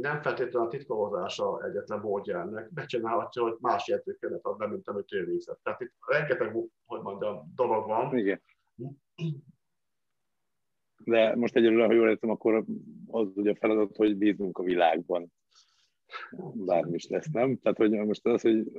[0.00, 5.12] nem feltétlenül a titkolózása egyetlen módja ennek, megcsinálhatja, hogy más jegyzőkönyvet ad be, mint amit
[5.12, 5.60] ő végzett.
[5.62, 8.16] Tehát itt rengeteg, hogy mondjam, dolog van.
[8.16, 8.42] Igen.
[11.04, 12.64] De most egyelőre, ha jól értem, akkor
[13.06, 15.32] az ugye a feladat, hogy bízunk a világban
[16.54, 17.58] bármi is lesz, nem?
[17.58, 18.72] Tehát, hogy most az, hogy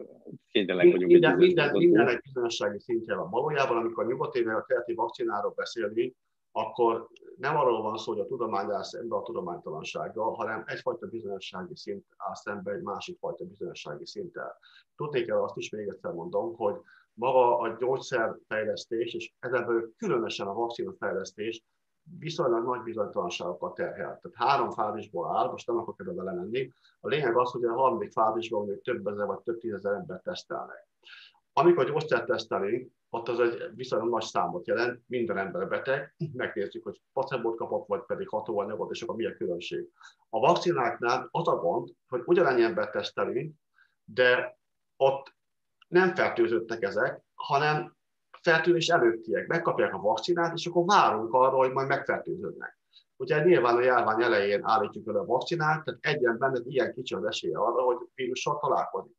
[0.51, 1.11] kénytelenek vagyunk.
[1.11, 3.29] Minden, minden, minden egy bizonyossági szintje van.
[3.29, 6.15] Valójában, amikor a nyugati a keleti vakcináról beszélünk,
[6.51, 11.75] akkor nem arról van szó, hogy a tudomány áll szembe a tudománytalansággal, hanem egyfajta bizonyossági
[11.75, 14.57] szint áll szembe egy másik fajta bizonyossági szinttel.
[14.95, 16.75] Tudni kell azt is még egyszer mondom, hogy
[17.13, 21.63] maga a gyógyszerfejlesztés, és ezen különösen a vakcinafejlesztés
[22.19, 24.19] viszonylag nagy bizonytalanságokat terhel.
[24.21, 26.71] Tehát három fázisból áll, most nem akarok ebbe belemenni.
[26.99, 30.87] A lényeg az, hogy a harmadik fázisban mondjuk több ezer vagy több tízezer ember tesztelnek.
[31.53, 37.01] Amikor gyógyszert tesztelünk, ott az egy viszonylag nagy számot jelent, minden ember beteg, megnézzük, hogy
[37.13, 39.89] placebot kapott, vagy pedig hatóanyagot, és akkor mi a különbség.
[40.29, 43.55] A vakcináknál az a gond, hogy ugyanannyi ember tesztelünk,
[44.03, 44.59] de
[44.97, 45.35] ott
[45.87, 47.97] nem fertőzöttek ezek, hanem
[48.41, 52.79] fertőzés előttiek, megkapják a vakcinát, és akkor várunk arra, hogy majd megfertőződnek.
[53.17, 57.23] Ugye nyilván a járvány elején állítjuk el a vakcinát, tehát egyen benne ilyen kicsi az
[57.23, 59.17] esélye arra, hogy vírussal találkozik.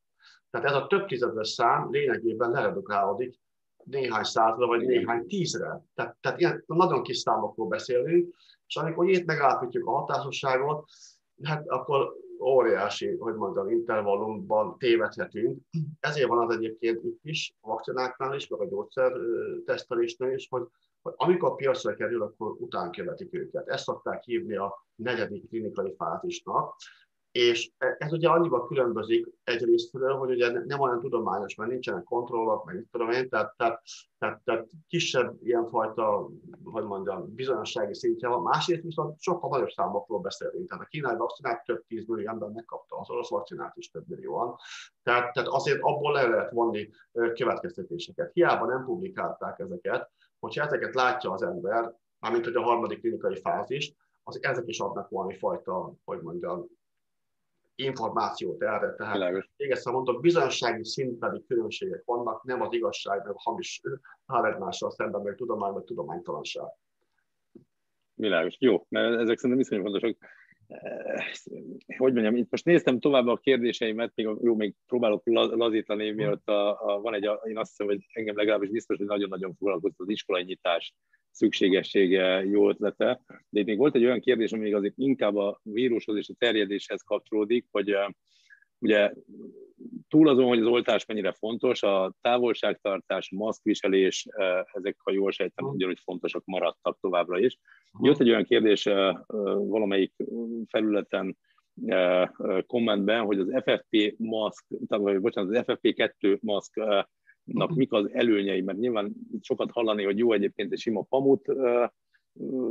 [0.51, 3.41] Tehát ez a több tízezres szám lényegében leredukálódik
[3.85, 5.83] néhány százra, vagy néhány tízre.
[5.95, 8.35] Tehát, tehát ilyen nagyon kis számokról beszélünk,
[8.67, 10.89] és amikor itt megállapítjuk a hatásosságot,
[11.43, 15.59] hát akkor óriási, hogy mondjam, intervallumban tévedhetünk.
[16.01, 19.13] Ezért van az egyébként itt is, a vakcináknál is, meg a gyógyszer
[19.65, 20.67] tesztelésnél is, hogy,
[21.03, 23.69] hogy amikor piacra kerül, akkor után követik őket.
[23.69, 26.75] Ezt szokták hívni a negyedik klinikai fázisnak,
[27.33, 32.87] és ez ugye annyiban különbözik egyrésztről, hogy ugye nem olyan tudományos, mert nincsenek kontrollok, meg
[32.91, 33.83] tudom én, tehát, tehát,
[34.19, 36.31] tehát, tehát kisebb ilyenfajta,
[36.65, 38.43] hogy mondjam, bizonyossági szintje van.
[38.43, 40.69] Másrészt viszont sokkal nagyobb számokról beszélünk.
[40.69, 44.57] Tehát a kínai vakcinát több tíz millió ember megkapta, az orosz vakcinát is több millióan.
[45.03, 48.33] Tehát, tehát azért abból le lehet vonni következtetéseket.
[48.33, 53.95] Hiába nem publikálták ezeket, hogyha ezeket látja az ember, mármint hogy a harmadik klinikai fázis,
[54.23, 56.67] az ezek is adnak valami fajta, hogy mondjam,
[57.85, 58.95] információt erre.
[58.95, 63.81] Tehát még egyszer mondom, bizonyossági szintbeli különbségek vannak, nem az igazság, meg a hamis
[64.27, 66.69] áll egymással szemben, meg tudomány, vagy tudománytalanság.
[68.15, 68.57] Világos.
[68.59, 70.17] Jó, mert ezek szerintem viszonylag fontosak.
[70.67, 71.25] Eh,
[71.99, 75.23] hogy mondjam, itt most néztem tovább a kérdéseimet, még, jó, még próbálok
[75.57, 79.55] lazítani, mielőtt a, a, van egy, én azt hiszem, hogy engem legalábbis biztos, hogy nagyon-nagyon
[79.55, 80.95] foglalkoztat az iskolai nyitás
[81.41, 83.21] szükségessége jó ötlete.
[83.49, 86.35] De itt még volt egy olyan kérdés, ami még azért inkább a vírushoz és a
[86.39, 87.97] terjedéshez kapcsolódik, hogy
[88.79, 89.13] ugye
[90.09, 94.27] túl azon, hogy az oltás mennyire fontos, a távolságtartás, maszkviselés,
[94.73, 97.59] ezek, ha jól sejtem, ugyanúgy fontosak maradtak továbbra is.
[98.01, 98.85] Jött egy olyan kérdés
[99.55, 100.13] valamelyik
[100.67, 101.37] felületen,
[102.67, 106.41] kommentben, hogy az FFP maszk, vagy bocsánat, az FFP2
[107.53, 111.53] maszknak mik az előnyei, mert nyilván sokat hallani, hogy jó egyébként egy sima pamut,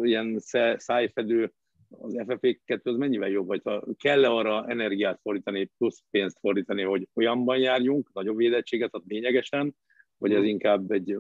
[0.01, 0.39] ilyen
[0.77, 1.53] szájfedő,
[1.89, 7.07] az FFP2 az mennyivel jobb, vagy ha kell-e arra energiát fordítani, plusz pénzt fordítani, hogy
[7.13, 9.75] olyanban járjunk, nagyobb védettséget ad lényegesen,
[10.17, 11.17] vagy ez inkább egy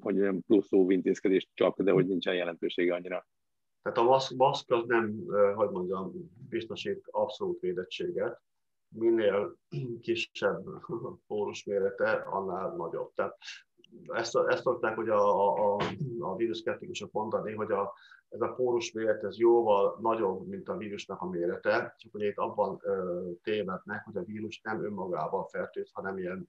[0.00, 3.26] hogy olyan plusz óvintézkedés csak, de hogy nincsen jelentősége annyira.
[3.82, 6.12] Tehát a maszk, maszk az nem, hogy mondjam,
[6.48, 8.40] biztosít abszolút védettséget.
[8.98, 9.56] Minél
[10.00, 10.64] kisebb
[11.26, 13.12] pórus mérete, annál nagyobb.
[13.14, 13.36] Tehát
[14.06, 15.80] ezt, ezt szokták, hogy a, a,
[16.18, 17.94] a víruszkeptikusok mondani, hogy a,
[18.28, 22.36] ez a pórus méret ez jóval nagyobb, mint a vírusnak a mérete, csak hogy itt
[22.36, 26.48] abban ö, tévednek, hogy a vírus nem önmagában fertőz, hanem ilyen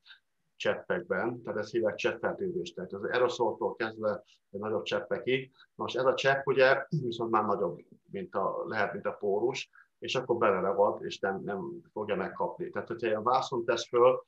[0.55, 5.51] cseppekben, tehát ez hívják cseppfertőzést, tehát az aeroszoltól kezdve egy nagyobb cseppekig.
[5.75, 7.79] Most ez a csepp ugye viszont már nagyobb,
[8.11, 12.69] mint a, lehet, mint a pórus, és akkor beleragad, és nem, nem fogja megkapni.
[12.69, 14.25] Tehát, hogyha ilyen vászon tesz föl,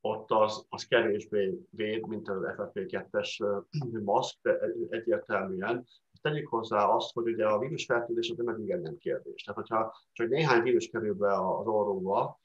[0.00, 3.62] ott az, az kevésbé véd, mint az FFP2-es
[4.04, 5.86] maszk, de egyértelműen.
[6.20, 9.42] Tegyük hozzá azt, hogy ugye a vírusfertőzés az nem igen nem kérdés.
[9.42, 12.38] Tehát, hogyha csak néhány vírus kerül be az orrunkba,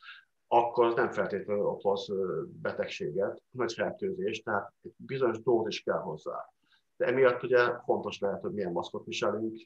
[0.48, 2.14] akkor az nem feltétlenül okoz
[2.62, 6.54] betegséget, nagy fertőzést, tehát egy bizonyos dózis kell hozzá.
[6.98, 9.58] De emiatt ugye fontos lehet, hogy milyen maszkot viselünk,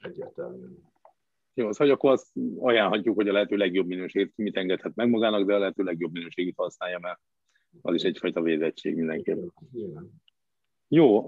[0.00, 0.92] egyértelműen.
[1.54, 5.54] Jó, szóval akkor azt ajánlhatjuk, hogy a lehető legjobb minőségét mit engedhet meg magának, de
[5.54, 7.20] a lehető legjobb minőségét használja, mert
[7.82, 9.42] az is egyfajta védettség mindenképp.
[10.88, 11.26] Jó,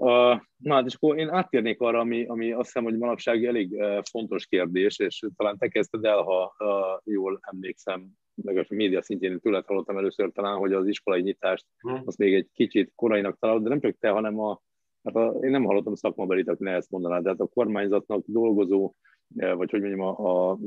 [0.57, 4.45] na hát és akkor én áttérnék arra, ami, ami azt hiszem, hogy manapság elég fontos
[4.45, 6.55] kérdés, és talán te kezdted el, ha
[7.03, 11.95] jól emlékszem, legalábbis a média szintjén tőled hallottam először talán, hogy az iskolai nyitást hm.
[12.05, 14.61] azt még egy kicsit korainak találod, de nem csak te, hanem a,
[15.03, 18.93] hát a, én nem hallottam szakmabelit, aki ne ezt mondaná, de hát a kormányzatnak dolgozó
[19.35, 20.57] vagy hogy mondjam, a, a,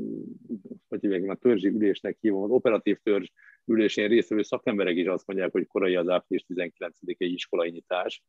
[0.87, 3.29] hogy hívják, a törzsi ülésnek hívom, az operatív törzs
[3.65, 8.23] ülésén résztvevő szakemberek is azt mondják, hogy korai az április 19-i iskolai nyitás.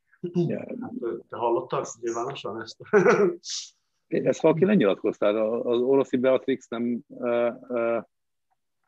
[0.81, 0.93] Hát,
[1.29, 2.77] te hallottad nyilvánosan ezt?
[4.07, 7.03] ezt valaki lenyilatkoztál, az oroszi Beatrix nem,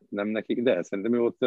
[0.09, 1.37] nem nekik, de szerintem ő ott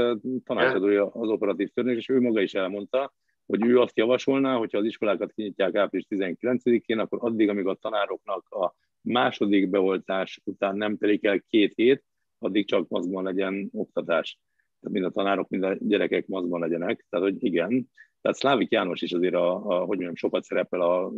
[0.44, 3.12] tanácsadója az operatív törvények, és ő maga is elmondta,
[3.46, 8.48] hogy ő azt javasolná, hogyha az iskolákat kinyitják április 19-én, akkor addig, amíg a tanároknak
[8.48, 12.04] a második beoltás után nem telik el két hét,
[12.38, 14.38] addig csak maszkban legyen oktatás.
[14.80, 17.06] Tehát mind a tanárok, mind a gyerekek maszkban legyenek.
[17.08, 17.90] Tehát, hogy igen.
[18.20, 21.12] Tehát Szlávik János is azért, a, a, hogy mondjam, sokat szerepel a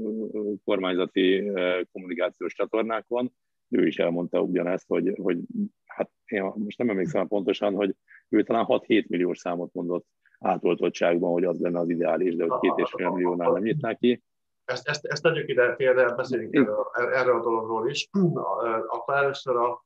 [0.64, 1.50] kormányzati
[1.92, 3.32] kommunikációs csatornákon.
[3.68, 5.38] Ő is elmondta ugyanezt, hogy, hogy
[5.86, 7.94] hát én most nem emlékszem pontosan, hogy
[8.28, 10.06] ő talán 6-7 milliós számot mondott
[10.38, 14.22] átoltottságban, hogy az lenne az ideális, de hogy két és fél milliónál nem nyitná ki
[14.70, 18.08] ezt, ezt, ezt tegyük ide félre, beszéljünk erről, erről a dologról is.
[18.88, 19.84] Akkor először a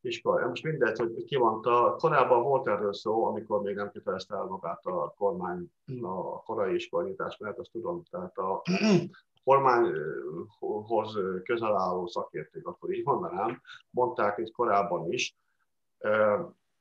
[0.00, 0.48] iskola.
[0.48, 4.86] Most mindegy, hogy ki mondta, korábban volt erről szó, amikor még nem kötelezte el magát
[4.86, 8.62] a kormány a korai iskolanyítás, mert azt tudom, tehát a
[9.44, 15.36] kormányhoz közel álló szakértők, akkor így mondanám, mondták itt korábban is,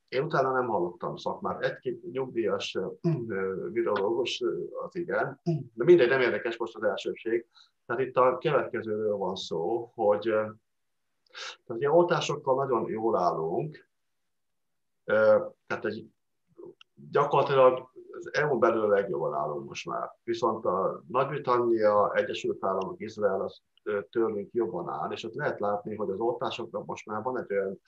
[0.10, 1.63] én utána nem hallottam szakmát.
[1.63, 2.78] Egy-két nyugdíjas
[3.72, 4.43] virológus
[4.86, 5.39] az igen,
[5.74, 7.45] de mindegy, nem érdekes most az elsőség.
[7.86, 10.22] Tehát itt a következőről van szó, hogy
[11.65, 13.88] tehát a oltásokkal nagyon jól állunk,
[15.67, 16.06] tehát egy,
[17.12, 17.88] gyakorlatilag
[18.20, 20.12] az EU belül legjobban állunk most már.
[20.24, 23.62] Viszont a Nagy-Britannia, Egyesült Államok, Izrael az
[24.10, 27.80] tőlünk jobban áll, és ott lehet látni, hogy az oltásoknak most már van egy olyan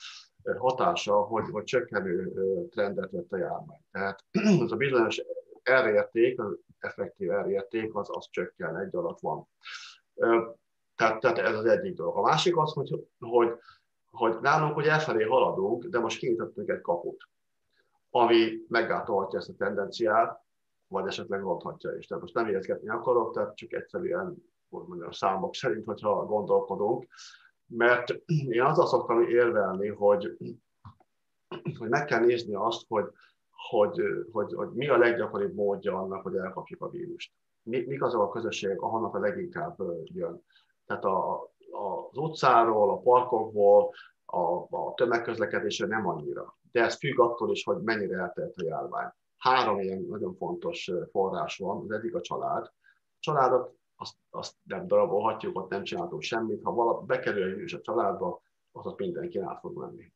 [0.58, 2.32] hatása, hogy, hogy csökkenő
[2.70, 3.82] trendet vett a járvány.
[3.92, 4.24] Tehát
[4.64, 5.22] az a bizonyos
[5.72, 9.48] R-érték, az effektív R-érték, az, az csökken, egy alatt van.
[10.96, 12.18] Tehát, tehát ez az egyik dolog.
[12.18, 13.50] A másik az, hogy, hogy,
[14.12, 17.28] hogy nálunk hogy elfelé haladunk, de most kinyitottunk egy kaput,
[18.12, 20.42] ami meggátolhatja ezt a tendenciát,
[20.88, 22.08] vagy esetleg ronthatja is.
[22.08, 24.36] Tehát most nem érzgetni akarok, tehát csak egyszerűen
[24.70, 27.08] mondjam, számok szerint, hogyha gondolkodunk,
[27.66, 28.10] mert
[28.50, 30.38] én azzal szoktam érvelni, hogy,
[31.78, 33.06] hogy meg kell nézni azt, hogy,
[33.70, 37.34] hogy, hogy, hogy mi a leggyakoribb módja annak, hogy elkapjuk a vírust.
[37.64, 40.44] Mi, mik azok a közösségek, ahonnan a leginkább jön.
[40.86, 43.94] Tehát a, a, az utcáról, a parkokból,
[44.26, 44.40] a,
[44.78, 46.60] a tömegközlekedésre nem annyira.
[46.72, 49.12] De ez függ attól is, hogy mennyire eltelt a járvány.
[49.38, 52.64] Három ilyen nagyon fontos forrás van, az egyik a család.
[52.64, 56.64] A családot azt, azt nem darabolhatjuk, ott nem csináltunk semmit.
[56.64, 60.14] Ha valaki bekerül egy a családba, az ott mindenki át fog menni.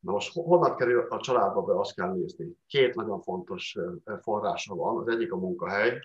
[0.00, 2.56] Na most honnan kerül a családba be, azt kell nézni.
[2.66, 3.76] Két nagyon fontos
[4.22, 4.96] forrása van.
[4.96, 6.00] Az egyik a munkahely,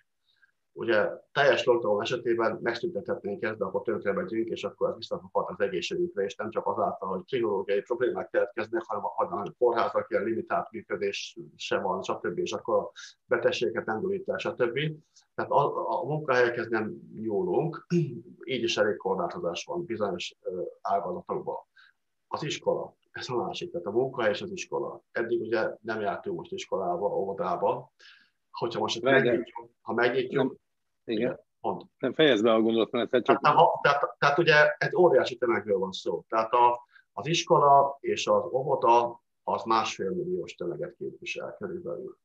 [0.76, 5.60] Ugye teljes lockdown esetében megszüntethetnénk ezt, de akkor tönkre megyünk, és akkor ez visszafoghat az
[5.60, 10.72] egészségünkre, és nem csak azáltal, hogy pszichológiai problémák keletkeznek, hanem, hanem a kórházak ilyen limitált
[10.72, 12.38] működés sem van, stb.
[12.38, 12.92] és akkor a
[13.26, 14.80] betegségeket nem gyógyítják, stb.
[15.36, 17.86] Tehát a, a munkahelyekhez nem nyúlunk,
[18.44, 20.36] így is elég korlátozás van bizonyos
[20.82, 21.58] ágazatokban.
[22.28, 25.02] Az iskola, ez a másik, tehát a munkahely és az iskola.
[25.12, 27.92] Eddig ugye nem jártunk most iskolába, óvodába,
[28.52, 30.62] hogyha most megnyitjuk, ha megnyitjuk,
[31.06, 31.40] igen.
[31.62, 31.90] Pont.
[32.00, 33.42] Nem fejezd be a gondolatmenetet, csak...
[33.42, 36.24] Tehát, tehát, tehát, ugye egy óriási tömegről van szó.
[36.28, 42.18] Tehát a, az iskola és az óvoda az másfél milliós tömeget képvisel körülbelül.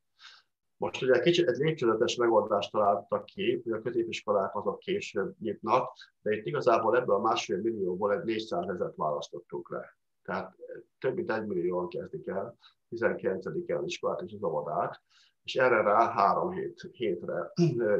[0.77, 6.37] Most ugye kicsit egy lépcsőzetes megoldást találtak ki, hogy a középiskolák azok később nyitnak, de
[6.37, 9.97] itt igazából ebből a másfél millióból egy 400 ezeret választottunk le.
[10.23, 10.57] Tehát
[10.99, 12.59] több mint egy millióan kezdik el,
[12.89, 13.47] 19.
[13.67, 15.03] el iskolát és az óvodát
[15.49, 17.53] és erre rá három hét, hétre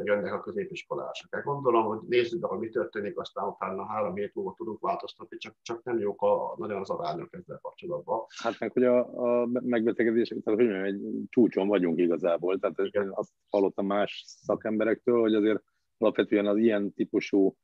[0.03, 1.43] jönnek a középiskolások.
[1.43, 5.83] Gondolom, hogy nézzük hogy mi történik, aztán utána három hét múlva tudunk változtatni, csak, csak
[5.83, 8.25] nem jók a, nagyon az arányok ezzel kapcsolatban.
[8.43, 8.97] Hát meg, hogy a,
[9.41, 13.11] a megbetegedések, tehát hogy egy csúcson vagyunk igazából, tehát Igen.
[13.13, 15.63] azt hallottam más szakemberektől, hogy azért
[15.97, 17.57] alapvetően az ilyen típusú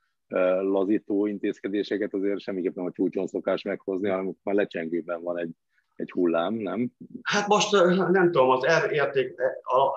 [0.62, 5.52] lazító intézkedéseket azért semmiképpen a csúcson szokás meghozni, hanem már lecsengőben van egy
[5.96, 6.92] egy hullám, nem?
[7.22, 7.72] Hát most
[8.12, 9.36] nem tudom, az R érték,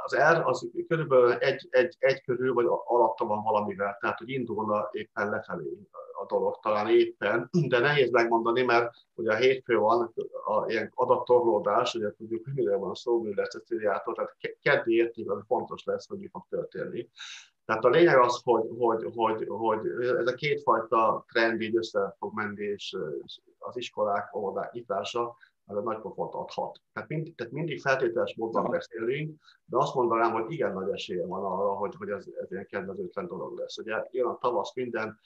[0.04, 4.88] az R az körülbelül egy, egy, egy körül, vagy alatta van valamivel, tehát hogy indulna
[4.92, 5.78] éppen lefelé
[6.20, 10.12] a dolog, talán éppen, de nehéz megmondani, mert ugye a hétfő van
[10.44, 15.42] a ilyen adattorlódás, ugye tudjuk, hogy mire van szó Müller Ceciliától, tehát keddi érték az
[15.46, 17.08] fontos lesz, hogy mi fog történni.
[17.64, 22.34] Tehát a lényeg az, hogy, hogy, hogy, hogy ez a kétfajta trend így össze fog
[22.34, 22.96] menni, és
[23.58, 25.36] az iskolák, óvodák nyitása,
[25.68, 26.80] az a nagy pofont adhat.
[26.92, 31.44] Tehát, mind, tehát mindig feltételes módon beszélünk, de azt mondanám, hogy igen nagy esélye van
[31.44, 33.78] arra, hogy, hogy ez, ez ilyen kedvezőtlen dolog lesz.
[33.78, 35.18] Ugye jön a tavasz minden,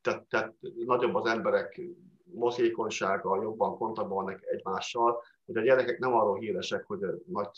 [0.00, 0.54] tehát, tehát
[0.86, 1.80] nagyobb az emberek
[2.24, 7.48] mozgékonysága, jobban kontaktban vannak egymással, hogy a gyerekek nem arról híresek, hogy nagy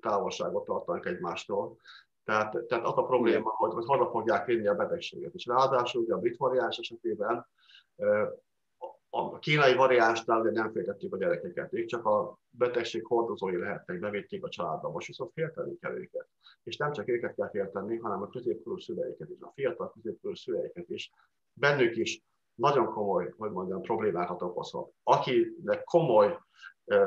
[0.00, 1.76] távolságot tartanak egymástól,
[2.24, 5.34] tehát, tehát az a probléma, hogy, hogy haza fogják vinni a betegséget.
[5.34, 7.46] És ráadásul ugye a brit variáns esetében
[9.16, 14.44] a kínai variánsnál ugye nem féltettük a gyerekeket, ők csak a betegség hordozói lehetnek, bevitték
[14.44, 16.28] a családba, most viszont félteni kell őket.
[16.62, 20.88] És nem csak őket kell félteni, hanem a középkorú szüleiket is, a fiatal középkorú szüleiket
[20.88, 21.10] is.
[21.52, 22.22] Bennük is
[22.54, 24.90] nagyon komoly, hogy mondjam, problémákat okozhat.
[25.02, 26.38] Akinek komoly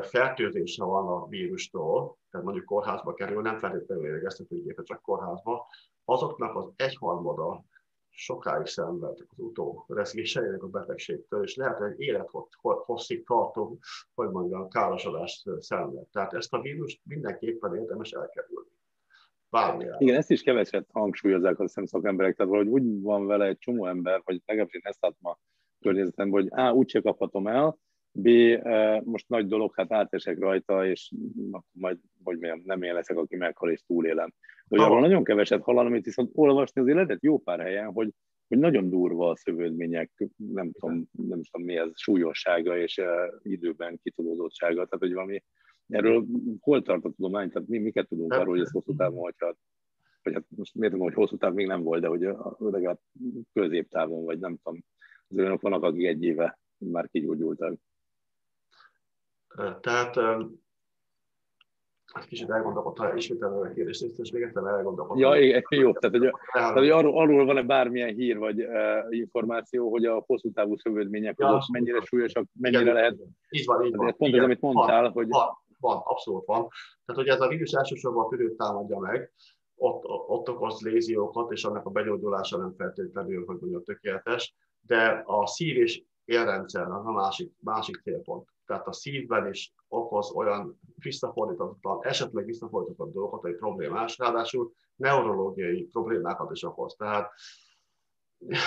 [0.01, 5.67] fertőzése van a vírustól, tehát mondjuk kórházba kerül, nem feltétlenül éregeztetőgépet, csak kórházba,
[6.05, 7.63] azoknak az egyharmada
[8.17, 13.79] sokáig szenved az utó rezgéseinek a betegségtől, és lehet, hogy élethosszig tartó,
[14.13, 16.07] hogy mondjam, károsodást szenved.
[16.07, 18.69] Tehát ezt a vírust mindenképpen érdemes elkerülni.
[19.49, 19.95] Bármilyen.
[19.99, 24.21] Igen, ezt is keveset hangsúlyozzák a szakemberek, tehát valahogy úgy van vele egy csomó ember,
[24.23, 25.39] hogy legalábbis én ezt látom a
[25.79, 27.77] környezetemben, hogy A, úgyse kaphatom el,
[28.21, 28.29] B,
[29.03, 31.11] most nagy dolog, hát átesek rajta, és
[31.71, 34.33] majd, hogy mondjam, nem én leszek, aki meghal és túlélem.
[34.67, 38.09] De arról nagyon keveset hallani, amit viszont olvasni azért lehetett jó pár helyen, hogy,
[38.47, 43.05] hogy nagyon durva a szövődmények, nem tudom, nem tudom mi ez, súlyossága és uh,
[43.41, 45.43] időben kitudódottsága, tehát hogy valami,
[45.87, 46.25] erről
[46.59, 49.55] hol tart a tudomány, tehát mi, miket tudunk arról, hogy ez hosszú távon, hogyha
[50.27, 52.99] vagy hát most miért tudom, hogy hosszú táv még nem volt, de hogy legalább
[53.53, 54.83] középtávon, vagy nem tudom,
[55.27, 57.79] az olyanok vannak, akik egy éve már kigyógyultak.
[59.55, 60.15] Tehát
[62.13, 65.17] hát kicsit elgondolkodtam, ismételve a kérdést, és még egyszer elgondolkodtam.
[65.17, 68.71] Ja, igen, jó, tehát hogy, tehát, hogy arról, arról van-e bármilyen hír vagy uh,
[69.09, 73.15] információ, hogy a hosszú távú szövődmények ja, azok mennyire súlyosak, mennyire igen, lehet.
[73.49, 74.05] Így van, így van.
[74.05, 75.27] Pont igen, ez, amit mondtál, van, hogy...
[75.27, 75.47] Van,
[75.79, 76.67] van, abszolút van.
[77.05, 79.31] Tehát, hogy ez a vírus elsősorban a tüdőt támadja meg,
[79.75, 85.47] ott, ott okoz léziókat, és annak a begyógyulása nem feltétlenül, hogy mondjam, tökéletes, de a
[85.47, 92.03] szív és élrendszer az a másik, másik célpont tehát a szívben is okoz olyan visszafordítatlan,
[92.03, 96.95] esetleg visszafordítatlan dolgokat, hogy problémás, ráadásul neurológiai problémákat is okoz.
[96.95, 97.31] Tehát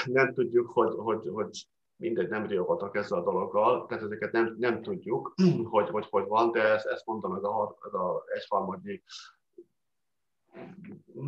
[0.05, 4.83] nem tudjuk, hogy, hogy, hogy mindegy, nem riogatok ezzel a dologgal, tehát ezeket nem, nem
[4.83, 5.35] tudjuk,
[5.73, 9.03] hogy, hogy hogy van, de ezt, ezt mondom, ez a, ez a egyharmadnyi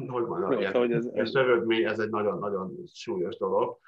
[0.06, 3.78] hogy mondjam, szóval, ez, ez, ez, ez egy nagyon-nagyon súlyos dolog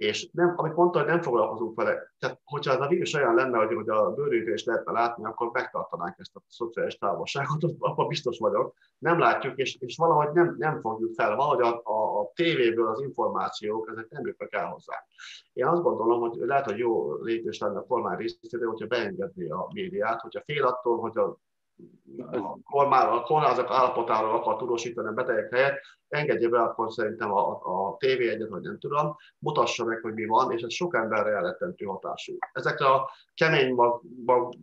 [0.00, 3.58] És nem, amit mondta, hogy nem foglalkozunk vele, tehát hogyha ez a vírus olyan lenne,
[3.58, 8.74] hogy, hogy a bőrűtést lehetne látni, akkor megtartanánk ezt a szociális távolságot, abban biztos vagyok.
[8.98, 13.00] Nem látjuk, és, és valahogy nem, nem fogjuk fel, valahogy a, a, a tévéből az
[13.00, 14.94] információk, ezek nem jutnak el hozzá.
[15.52, 19.68] Én azt gondolom, hogy lehet, hogy jó lépés lenne a kormány részéről, hogyha beengedné a
[19.72, 21.38] médiát, hogyha fél attól, hogy a
[22.30, 27.50] a kormány, a kórházak állapotáról akar tudósítani a betegek helyett, engedje be akkor szerintem a,
[27.50, 31.30] a TV egyet, vagy nem tudom, mutassa meg, hogy mi van, és ez sok emberre
[31.30, 32.36] elrettentő hatású.
[32.52, 34.54] Ezekre a kemény, mag, mag,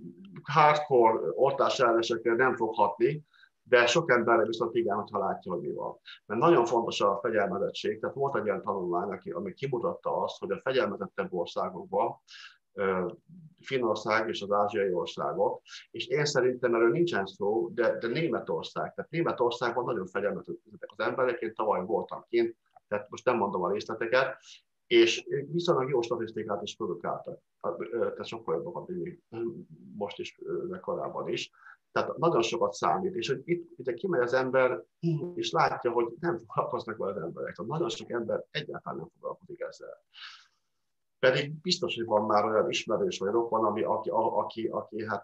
[0.44, 3.26] hardcore oltás ellenesekre nem fog hatni,
[3.64, 6.00] de sok emberre viszont igen, ha látja, hogy mi van.
[6.26, 10.60] Mert nagyon fontos a fegyelmezettség, tehát volt egy olyan tanulmány, ami kimutatta azt, hogy a
[10.64, 12.20] fegyelmezettebb országokban
[13.62, 15.62] Finország és az ázsiai országok,
[15.92, 21.42] és én szerintem erről nincsen szó, de, de Németország, tehát Németországban nagyon fegyelmezettek az emberek,
[21.42, 22.56] én tavaly voltam kint,
[22.88, 24.38] tehát most nem mondom a részleteket,
[24.88, 27.40] és viszonylag jó statisztikát is produkáltak,
[27.90, 29.22] tehát sokkal jobbakat, mint
[29.98, 31.52] most is, meg korábban is.
[31.92, 34.84] Tehát nagyon sokat számít, és hogy itt ugye kimegy az ember,
[35.36, 37.56] és látja, hogy nem foglalkoznak vele az emberek.
[37.56, 40.04] Tehát nagyon sok ember egyáltalán nem foglalkozik ezzel.
[41.20, 45.24] Pedig biztos, hogy van már olyan ismerős vagy rokon, ami, aki, aki, aki hát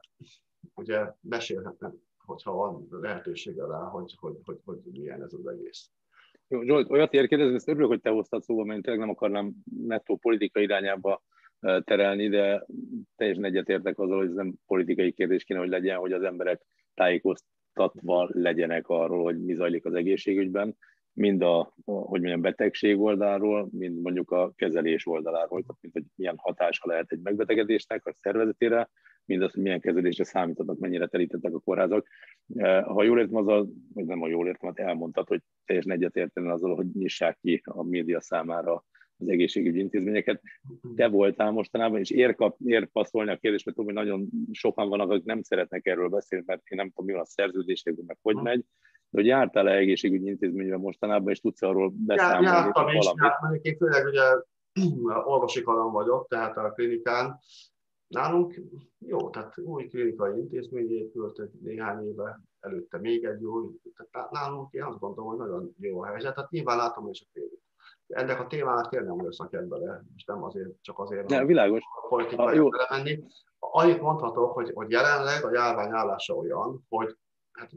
[0.75, 1.93] ugye mesélhetne,
[2.25, 5.91] hogyha van lehetősége rá, hogy, hogy, hogy, hogy milyen ez az egész.
[6.47, 9.53] Jó, Zsolt, olyat ér kérdezni, ezt örülök, hogy te hoztad szóba, mert tényleg nem akarnám
[9.63, 11.23] nettó politika irányába
[11.59, 12.65] terelni, de
[13.15, 16.61] teljesen egyetértek azzal, hogy ez nem politikai kérdés kéne, hogy legyen, hogy az emberek
[16.93, 20.77] tájékoztatva legyenek arról, hogy mi zajlik az egészségügyben,
[21.13, 26.35] mind a, hogy milyen betegség oldalról, mind mondjuk a kezelés oldaláról, tehát mint hogy milyen
[26.37, 28.89] hatása lehet egy megbetegedésnek a szervezetére,
[29.25, 32.07] mind az, hogy milyen kezelésre számítanak, mennyire terítettek a kórházak.
[32.55, 36.49] E, ha jól értem, az vagy nem a jól értem, hát elmondtad, hogy teljesen egyetérteni
[36.49, 38.83] azzal, hogy nyissák ki a média számára
[39.23, 40.41] az egészségügyi intézményeket.
[40.95, 44.89] Te voltál mostanában, és ér, kap, ér passzolni a kérdést, mert tudom, hogy nagyon sokan
[44.89, 48.17] vannak, akik nem szeretnek erről beszélni, mert én nem tudom, mi van a szerződésekben, meg
[48.21, 48.65] hogy megy,
[49.09, 52.45] de hogy jártál-e egészségügyi intézményben mostanában, és tudsz arról beszámolni?
[52.45, 54.23] Jártam is, jártam, én főleg ugye
[55.33, 57.39] orvosi karon vagyok, tehát a klinikán.
[58.07, 58.61] Nálunk
[58.97, 63.71] jó, tehát új klinikai intézmény épült egy néhány éve, előtte még egy új,
[64.11, 67.29] tehát nálunk én azt gondolom, hogy nagyon jó a helyzet, tehát nyilván látom is a
[67.33, 67.61] tévét.
[68.07, 69.79] Ennek a témának tényleg nem vagyok szakember,
[70.15, 71.81] és nem azért, csak azért, ne, világos.
[72.01, 72.59] a politikai
[72.89, 73.23] menni.
[73.59, 77.17] Annyit mondhatok, hogy, hogy jelenleg a járvány állása olyan, hogy
[77.51, 77.71] hát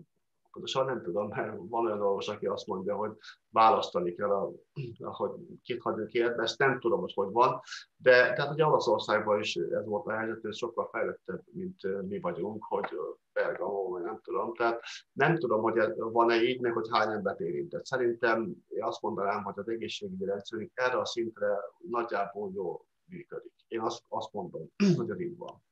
[0.57, 3.11] pontosan nem tudom, mert van olyan orvos, aki azt mondja, hogy
[3.49, 4.53] választani kell, a,
[4.99, 5.31] hogy
[5.63, 7.61] kit hagyjuk életbe, ezt nem tudom, hogy hogy van,
[7.97, 12.65] de tehát ugye Olaszországban is ez volt a helyzet, hogy sokkal fejlettebb, mint mi vagyunk,
[12.65, 12.89] hogy
[13.37, 14.81] Bergamo, vagy nem tudom, tehát
[15.13, 17.85] nem tudom, hogy van-e így, meg hogy hány embert érintett.
[17.85, 21.47] Szerintem én azt mondanám, hogy az egészségügyi rendszerünk erre a szintre
[21.91, 23.53] nagyjából jól működik.
[23.69, 25.65] Én azt, azt mondom, hogy ez így van.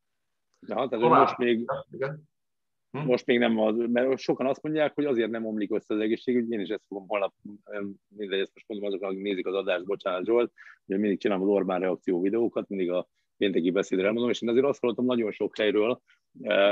[0.67, 2.29] Ja, tehát most még, igen?
[2.91, 3.07] Hm?
[3.07, 6.51] Most még nem az, mert sokan azt mondják, hogy azért nem omlik össze az egészségügy,
[6.51, 7.35] én is ezt fogom holnap,
[8.09, 10.53] mindegy, ezt most mondom azoknak, akik nézik az adást, bocsánat Zsolt,
[10.87, 14.67] hogy mindig csinálom az Orbán reakció videókat, mindig a pénteki beszédre elmondom, és én azért
[14.67, 16.03] azt hallottam nagyon sok helyről,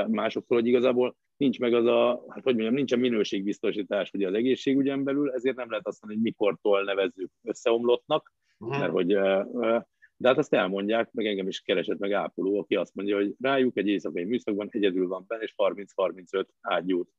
[0.07, 5.03] másoktól, hogy igazából nincs meg az a, hát hogy mondjam, nincsen minőségbiztosítás ugye az egészségügyen
[5.03, 8.79] belül, ezért nem lehet azt mondani, hogy mikortól nevezzük összeomlottnak, uh-huh.
[8.79, 9.87] mert hogy e, e,
[10.17, 13.77] de hát azt elmondják, meg engem is keresett meg ápoló, aki azt mondja, hogy rájuk
[13.77, 17.09] egy éjszakai műszakban egyedül van benne, és 30-35 ágyút,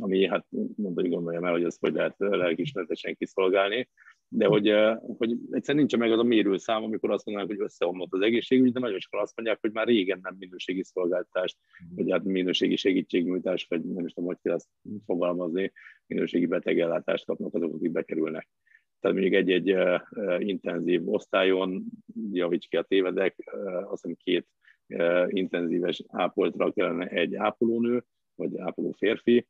[0.00, 0.46] ami hát
[0.76, 3.88] mondta, hogy gondoljam el, hogy ezt hogy lehet lelkismeretesen kiszolgálni,
[4.34, 4.74] de hogy,
[5.18, 8.80] hogy egyszerűen nincs meg az a mérőszám, amikor azt mondanak, hogy összeomlott az egészségügy, de
[8.80, 11.56] nagyon sokan azt mondják, hogy már régen nem minőségi szolgáltást,
[11.94, 14.68] vagy hát minőségi segítségnyújtást, vagy nem is tudom, hogy kell ezt
[15.06, 15.72] fogalmazni,
[16.06, 18.48] minőségi betegellátást kapnak azok, akik bekerülnek.
[19.00, 19.76] Tehát mondjuk egy-egy
[20.38, 21.84] intenzív osztályon,
[22.32, 23.52] javíts ki a tévedek,
[23.84, 24.46] azt hiszem két
[25.28, 28.04] intenzíves ápoltra kellene egy ápolónő,
[28.34, 29.46] vagy ápoló férfi,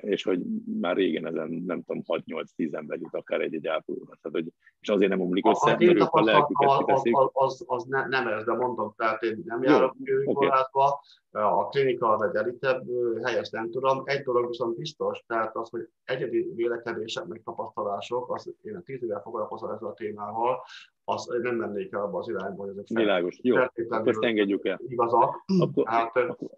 [0.00, 0.40] és hogy
[0.80, 4.18] már régen ezen nem tudom, 6-8-10 ember jut akár egy-egy ápolóra.
[4.22, 7.84] Tehát, hogy, és azért nem omlik össze, mert ők a lelküket az, az, az, az
[7.84, 11.42] ne, nem ez, de mondom, tehát én nem járok korlátba, okay.
[11.42, 12.86] a klinika vagy elitebb
[13.22, 14.02] helyes nem tudom.
[14.04, 19.02] Egy dolog viszont biztos, tehát az, hogy egyedi vélekedések, meg tapasztalások, az én a tíz
[19.02, 20.62] éve foglalkozom ezzel a témával,
[21.04, 24.80] az nem mennék el abba az irányba, hogy ezek Világos, jó, akkor ezt engedjük el.
[24.88, 25.44] Igazak.
[25.60, 26.48] Akkor, hát, akkor,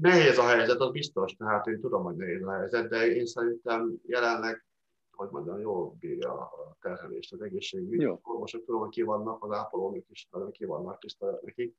[0.00, 3.94] Nehéz a helyzet, az biztos, tehát én tudom, hogy nehéz a helyzet, de én szerintem
[4.06, 4.64] jelenleg,
[5.10, 8.00] hogy mondjam, jól bírja a terhelést az egészségügy.
[8.00, 8.20] Jó.
[8.22, 11.76] Most tudom, hogy ki vannak, az ápolók is nagyon ki vannak, tisztelet nekik,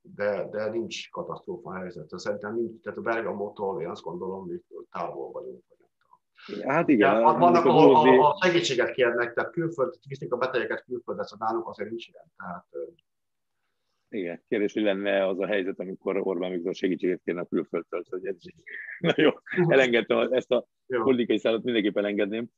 [0.00, 2.18] de, de nincs katasztrófa helyzet.
[2.18, 5.64] Szerintem nincs, tehát a Bergamótól én azt gondolom, hogy távol vagyunk.
[6.62, 7.20] Hát igen.
[7.20, 11.68] Ja, vannak, ahol a, a segítséget kérnek, tehát külföld, viszik a betegeket külföldre, szóval nálunk
[11.68, 12.32] azért nincs ilyen.
[12.36, 12.66] Tehát,
[14.08, 18.26] igen, kérdés, hogy lenne az a helyzet, amikor Orbán Viktor segítséget kérne a külföldtől, hogy
[18.26, 18.36] ez
[18.98, 19.30] Na jó,
[19.68, 22.48] elengedtem ezt a politikai szállat, mindenképpen elengedném.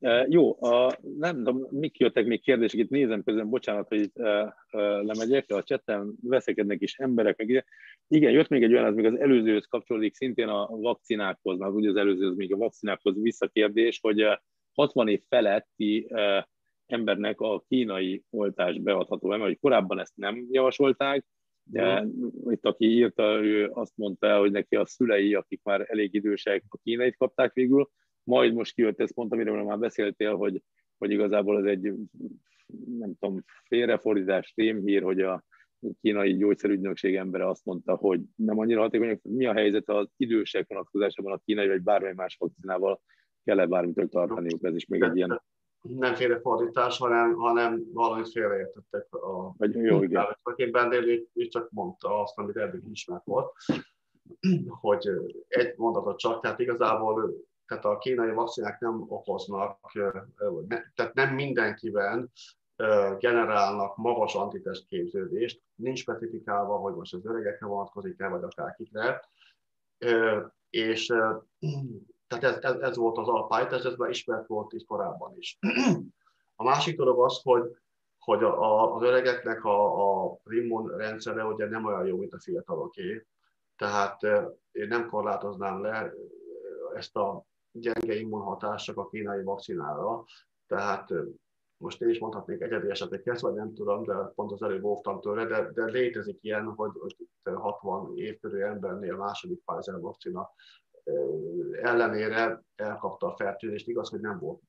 [0.00, 4.18] Uh, jó, a, nem tudom, mik jöttek még kérdések, itt nézem közben, bocsánat, hogy itt
[4.18, 4.26] uh,
[4.72, 7.64] uh, lemegyek, a csetten veszekednek is emberek, meg
[8.08, 11.88] igen, jött még egy olyan, az még az előzőhöz kapcsolódik, szintén a vakcinákhoz, az ugye
[11.88, 14.26] az előzőhöz még a vakcinákhoz visszakérdés, hogy
[14.72, 16.08] 60 év feletti
[16.90, 21.24] embernek a kínai oltás beadható, mert hogy korábban ezt nem javasolták,
[21.70, 22.06] de
[22.50, 26.78] itt aki írta, ő azt mondta, hogy neki a szülei, akik már elég idősek, a
[26.82, 27.90] kínait kapták végül,
[28.22, 30.62] majd most kijött ez pont, amiről már beszéltél, hogy,
[30.98, 31.92] hogy igazából ez egy
[32.98, 35.44] nem tudom, félrefordítás, rémhír, hogy a
[36.00, 39.22] kínai gyógyszerügynökség embere azt mondta, hogy nem annyira hatékonyak.
[39.22, 43.00] Mi a helyzet az idősek vonatkozásában a kínai vagy bármely más vakcinával
[43.44, 44.64] kell-e bármitől tartaniuk?
[44.64, 45.42] Ez is még egy ilyen
[45.82, 50.36] nem félrefordítás, hanem, hanem valamit félreértettek a Vagy jó, igen.
[50.54, 53.52] Én Bendél csak mondta azt, amit eddig ismert volt,
[54.80, 55.08] hogy
[55.48, 59.80] egy mondatot csak, tehát igazából tehát a kínai vakcinák nem okoznak,
[60.94, 62.32] tehát nem mindenkiben
[63.18, 69.28] generálnak magas antitest képződést, nincs specifikálva, hogy most az öregekre vonatkozik-e, vagy akárkikre,
[70.70, 71.12] és
[72.28, 75.58] tehát ez, ez, ez volt az alapállítás, ez már ismert volt itt korábban is.
[76.56, 77.76] A másik dolog az, hogy,
[78.18, 83.26] hogy a, a, az öregeknek a, a immunrendszere ugye nem olyan jó, mint a fiataloké.
[83.76, 84.22] Tehát
[84.72, 86.12] én nem korlátoznám le
[86.94, 90.24] ezt a gyenge immunhatást csak a kínai vakcinára.
[90.66, 91.08] Tehát
[91.76, 95.44] most én is mondhatnék egyedi eseteket, vagy nem tudom, de pont az előbb óvtam tőle,
[95.44, 97.16] de, de létezik ilyen, hogy, hogy
[97.54, 100.50] 60 év körül embernél második Pfizer vakcina
[101.82, 104.60] ellenére elkapta a fertőzést, igaz, hogy nem volt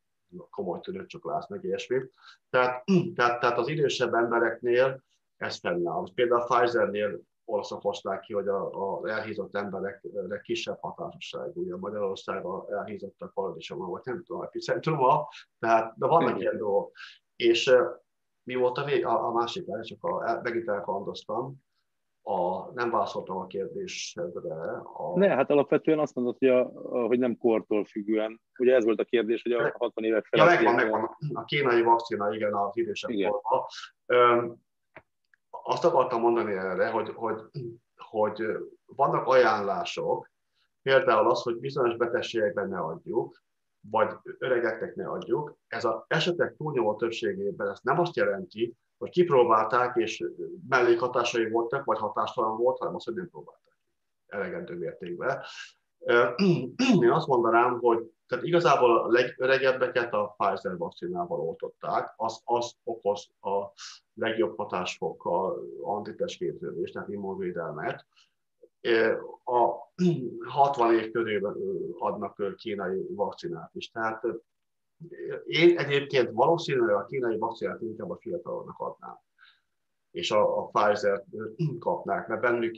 [0.50, 0.80] komoly
[1.22, 2.02] lász, meg ilyesmi.
[2.50, 2.84] Tehát,
[3.16, 5.04] tehát, tehát az idősebb embereknél
[5.38, 6.04] ez fennáll.
[6.14, 11.58] Például a Pfizernél olaszok hozták ki, hogy az elhízott emberekre kisebb hatásosság.
[11.58, 15.28] Ugye Magyarországon elhízottak paradicsom, vagy nem tudom, epicentruma,
[15.60, 16.92] tehát, de vannak ilyen dolgok.
[17.36, 17.72] És
[18.44, 21.56] mi volt a, vég, a, a másik, csak a, megint elkalandoztam,
[22.30, 24.24] a, nem válaszoltam a kérdésre.
[24.94, 25.18] A...
[25.18, 26.64] Ne, hát alapvetően azt mondod, hogy, a,
[27.08, 28.42] hogy nem kortól függően.
[28.60, 30.48] Ugye ez volt a kérdés, hogy a 60 évek felett...
[30.48, 31.16] Ja, megvan, megvan.
[31.34, 34.58] A kínai vakcina, igen, az idősebb korban.
[35.50, 37.42] Azt akartam mondani erre, hogy, hogy,
[37.96, 38.44] hogy
[38.86, 40.32] vannak ajánlások,
[40.82, 43.44] például az, hogy bizonyos betegségekben ne adjuk,
[43.90, 45.58] vagy öregeknek ne adjuk.
[45.68, 50.26] Ez az esetek túlnyomó többségében ez nem azt jelenti, hogy kipróbálták, és
[50.70, 53.70] mellékhatásai voltak, vagy hatástalan volt, hanem azt, hogy nem próbálták
[54.30, 55.42] elegendő mértékben.
[57.04, 63.30] Én azt mondanám, hogy tehát igazából a legöregebbeket a Pfizer vakcinával oltották, az, az okoz
[63.42, 63.72] a
[64.14, 68.06] legjobb hatásfokkal antitestképződést, tehát immunvédelmet.
[69.44, 69.74] A
[70.48, 71.58] 60 év körül
[72.00, 73.92] adnak kínai vakcinát is.
[73.92, 74.24] Tehát
[75.46, 79.20] én egyébként valószínűleg a kínai vakcinát inkább a fiataloknak adnám,
[80.12, 81.26] és a, a Pfizer-t
[81.80, 82.76] kapnák, mert bennük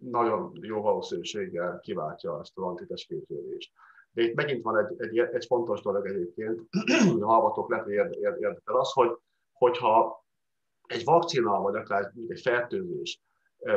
[0.00, 3.72] nagyon jó valószínűséggel kiváltja ezt az antitest képződést.
[4.12, 6.60] De itt megint van egy, egy, egy fontos dolog egyébként,
[7.20, 9.18] a hallgatók lehet, érdekel az, hogy,
[9.52, 10.24] hogyha
[10.86, 13.20] egy vakcina, vagy akár egy fertőzés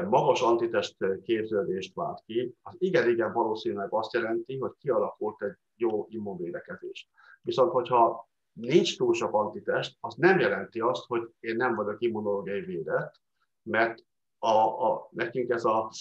[0.09, 7.09] magas antitest képződést vált ki, az igen-igen valószínűleg azt jelenti, hogy kialakult egy jó immunvédekezés.
[7.45, 12.61] Viszont, hogyha nincs túl sok antitest, az nem jelenti azt, hogy én nem vagyok immunológiai
[12.61, 13.21] védett,
[13.63, 14.03] mert
[14.39, 15.91] a, a, nekünk ez a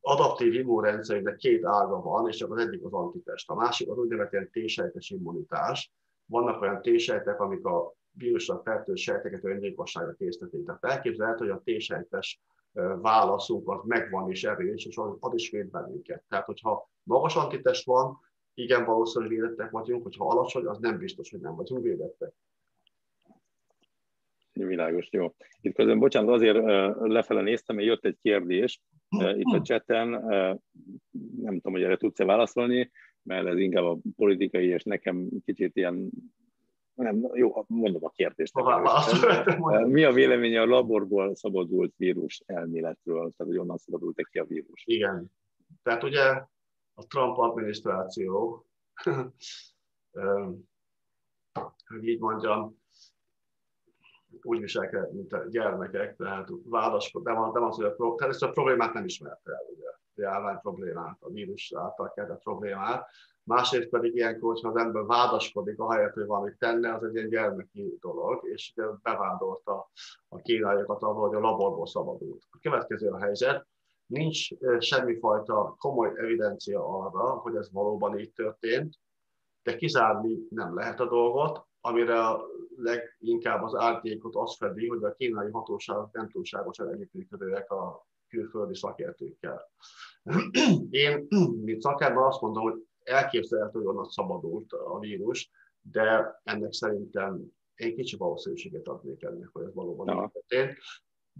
[0.00, 3.50] adaptív immunrendszerünknek két ága van, és csak az egyik az antitest.
[3.50, 5.92] A másik az úgynevezett T-sejtes immunitás.
[6.26, 10.64] Vannak olyan T-sejtek, amik a vírusra fertőző sejteket öngyilkosságra készítik.
[10.64, 12.40] Tehát elképzelhető, hogy a T-sejtes
[13.00, 16.24] válaszunk az megvan és erős, és az is véd bennünket.
[16.28, 18.18] Tehát, hogyha magas antitest van,
[18.58, 22.32] igen, valószínűleg védettek vagyunk, hogyha alacsony, az nem biztos, hogy nem vagyunk védettek.
[24.52, 25.34] Világos, jó.
[25.60, 26.56] Itt közben, bocsánat, azért
[27.00, 28.80] lefele néztem, mert jött egy kérdés
[29.18, 30.08] itt a chaten,
[31.36, 32.90] nem tudom, hogy erre tudsz-e válaszolni,
[33.22, 36.10] mert ez inkább a politikai, és nekem kicsit ilyen
[36.94, 38.52] nem, jó, mondom a kérdést.
[39.86, 44.82] Mi a véleménye a laborból szabadult vírus elméletről, tehát hogy onnan szabadult ki a vírus?
[44.86, 45.26] Igen.
[45.82, 46.42] Tehát ugye
[46.98, 48.66] a Trump adminisztráció,
[51.88, 52.84] hogy így mondjam,
[54.42, 58.50] úgy viselkedik, mint a gyermekek, tehát vádaskodnak, nem, nem az, hogy a, tehát ezt a
[58.50, 59.88] problémát nem ismerte el, ugye.
[60.14, 63.08] járvány problémát, a vírus által keltett problémát.
[63.42, 67.96] Másrészt pedig ilyenkor, hogyha az ember vádaskodik, ahelyett, hogy valamit tenne, az egy ilyen gyermeki
[68.00, 69.90] dolog, és bevádolta
[70.28, 72.42] a kínályokat abban, hogy a laborból szabadult.
[72.50, 73.66] A következő a helyzet,
[74.06, 74.48] nincs
[74.78, 78.94] semmifajta komoly evidencia arra, hogy ez valóban így történt,
[79.62, 82.46] de kizárni nem lehet a dolgot, amire a
[82.76, 89.70] leginkább az árnyékot az fedi, hogy a kínai hatóságok nem túlságosan együttműködőek a külföldi szakértőkkel.
[90.90, 91.26] Én,
[91.64, 95.50] mint szakember azt mondom, hogy elképzelhető, hogy onnan szabadult a vírus,
[95.80, 97.42] de ennek szerintem
[97.74, 100.78] én kicsi valószínűséget adnék ennek, hogy ez valóban történt.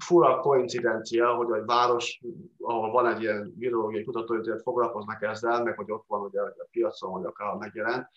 [0.05, 2.21] Fura koincidencia, hogy egy város,
[2.59, 7.11] ahol van egy ilyen virológiai kutatóintézet, foglalkoznak ezzel, meg hogy ott van ugye a piacon,
[7.11, 8.09] hogy akár megjelent,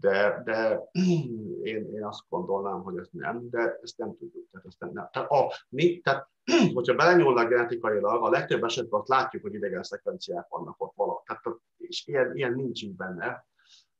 [0.00, 0.88] de, de
[1.72, 4.50] én, én azt gondolnám, hogy ez nem, de ezt nem tudjuk.
[4.50, 5.08] Tehát, ezt nem, nem.
[5.12, 6.28] Tehát, a, mi, tehát
[6.74, 11.22] hogyha belenyúlnak genetikailag, a legtöbb esetben azt látjuk, hogy idegen szekvenciák vannak ott valahol.
[11.26, 11.42] Tehát,
[11.76, 13.46] és ilyen, ilyen nincs így benne.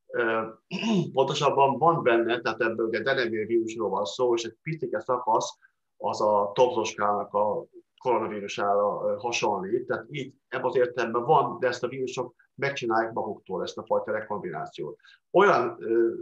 [1.13, 5.59] Pontosabban van benne, tehát ebből ugye Denevér vírusról van szó, és egy picike szakasz
[6.09, 7.65] az a topzoskának a
[8.03, 9.87] koronavírusára hasonlít.
[9.87, 14.13] Tehát így ebben az értelemben van, de ezt a vírusok megcsinálják maguktól ezt a fajta
[14.13, 14.99] rekombinációt.
[15.31, 15.79] Olyan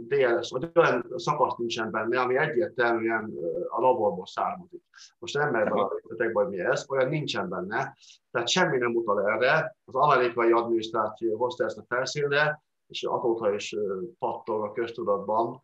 [0.07, 3.33] DLS, vagy olyan szakasz nincsen benne, ami egyértelműen
[3.69, 4.83] a laborból származik.
[5.19, 7.95] Most nem merem a részletekbe, hogy mi ez, olyan nincsen benne,
[8.31, 9.75] tehát semmi nem utal erre.
[9.85, 13.75] Az amerikai adminisztráció hozta ezt a felszínre, és azóta is
[14.19, 15.63] pattog a köztudatban.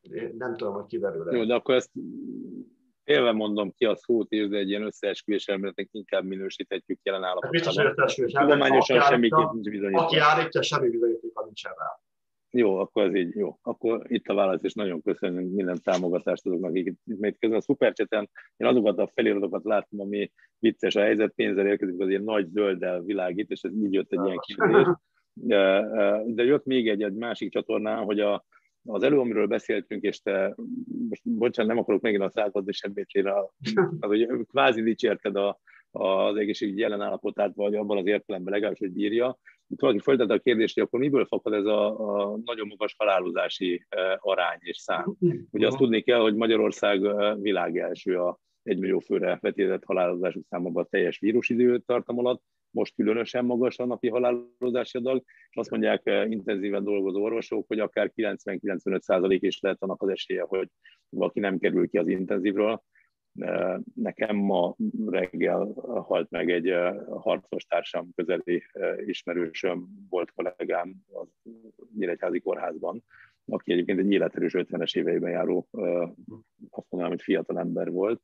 [0.00, 1.36] Én nem tudom, hogy kiderül.
[1.36, 1.90] Jó, de akkor ezt
[3.04, 7.94] Élve mondom ki a szót, és de egy ilyen összeesküvés elméletnek inkább minősíthetjük jelen állapotban.
[8.26, 10.04] Tudományosan semmiképp nincs bizonyítva.
[10.04, 11.98] Aki állítja, semmi bizonyítéka nincsen rá.
[12.50, 13.58] Jó, akkor ez így jó.
[13.62, 17.62] Akkor itt a válasz, és nagyon köszönünk minden támogatást azoknak, akik itt még közben a
[17.62, 18.30] szupercseten.
[18.56, 23.00] Én azokat a feliratokat láttam, ami vicces a helyzet, pénzzel érkezik, az ilyen nagy zölddel
[23.00, 24.86] világít, és ez így jött egy ilyen kérdés.
[25.32, 25.88] De,
[26.26, 28.44] de jött még egy, egy másik csatornán, hogy a,
[28.84, 30.54] az elő, amiről beszéltünk, és te,
[31.08, 33.06] most bocsánat, nem akarok megint a századozni semmit,
[34.00, 35.58] az, hogy kvázi dicsérted a,
[35.90, 39.38] az egészségügyi jelen állapotát, vagy abban az értelemben legalábbis, hogy bírja.
[39.68, 41.86] Itt valaki folytatta a kérdést, hogy akkor miből fakad ez a,
[42.32, 45.16] a nagyon magas halálozási arány és szám.
[45.50, 47.00] Ugye azt tudni kell, hogy Magyarország
[47.40, 52.42] világ első a 1 millió főre vetített halálozású számában a teljes vírusidőtartam alatt,
[52.74, 57.78] most különösen magas a napi halálozási adag, és azt mondják eh, intenzíven dolgozó orvosok, hogy
[57.78, 60.68] akár 90-95 százalék is lehet annak az esélye, hogy
[61.08, 62.82] valaki nem kerül ki az intenzívről.
[63.34, 65.72] Eh, nekem ma reggel
[66.06, 68.62] halt meg egy eh, harcos társam közeli
[69.06, 71.28] ismerősöm, volt kollégám az
[71.98, 73.04] Nyíregyházi kórházban,
[73.46, 75.68] aki egyébként egy életerős 50-es éveiben járó,
[76.70, 78.20] azt mondanám, hogy fiatal ember volt,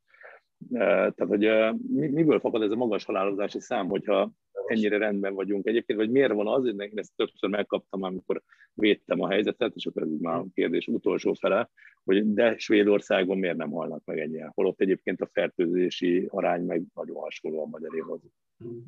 [0.69, 1.49] tehát, hogy
[1.91, 4.31] miből fakad ez a magas halálozási szám, hogyha
[4.67, 8.43] ennyire rendben vagyunk egyébként, vagy miért van az, én ezt többször megkaptam, amikor
[8.75, 11.71] védtem a helyzetet, és akkor ez már a kérdés utolsó fele,
[12.05, 17.17] hogy de Svédországon miért nem halnak meg ennyien, holott egyébként a fertőzési arány meg nagyon
[17.17, 18.21] hasonló a magyaréhoz.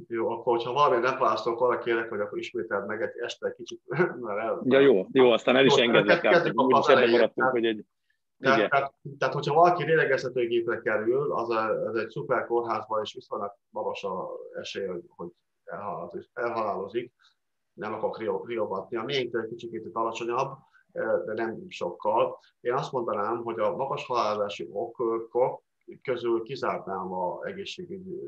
[0.09, 3.55] Jó, akkor ha valami nem választok, arra kérek, hogy akkor ismételd meg egy este egy
[3.55, 3.81] kicsit.
[4.29, 4.63] El...
[4.65, 6.53] Ja jó, jó, aztán el is engedlek.
[6.55, 7.85] Úgyis ebben maradtunk, hogy egy
[8.43, 13.55] tehát, tehát, tehát, hogyha valaki lélegeztetőgépre kerül, az, a, az egy szuper kórházban, és viszonylag
[13.71, 14.31] magas a
[14.61, 15.29] esély, hogy, hogy
[15.65, 17.13] elhalálozik, elhalálozik.
[17.73, 18.97] Nem akarok riogatni.
[18.97, 20.59] A miénk egy kicsit alacsonyabb,
[21.25, 22.39] de nem sokkal.
[22.61, 25.63] Én azt mondanám, hogy a magas halálozási okok
[26.03, 28.19] közül kizárnám a egészségügyi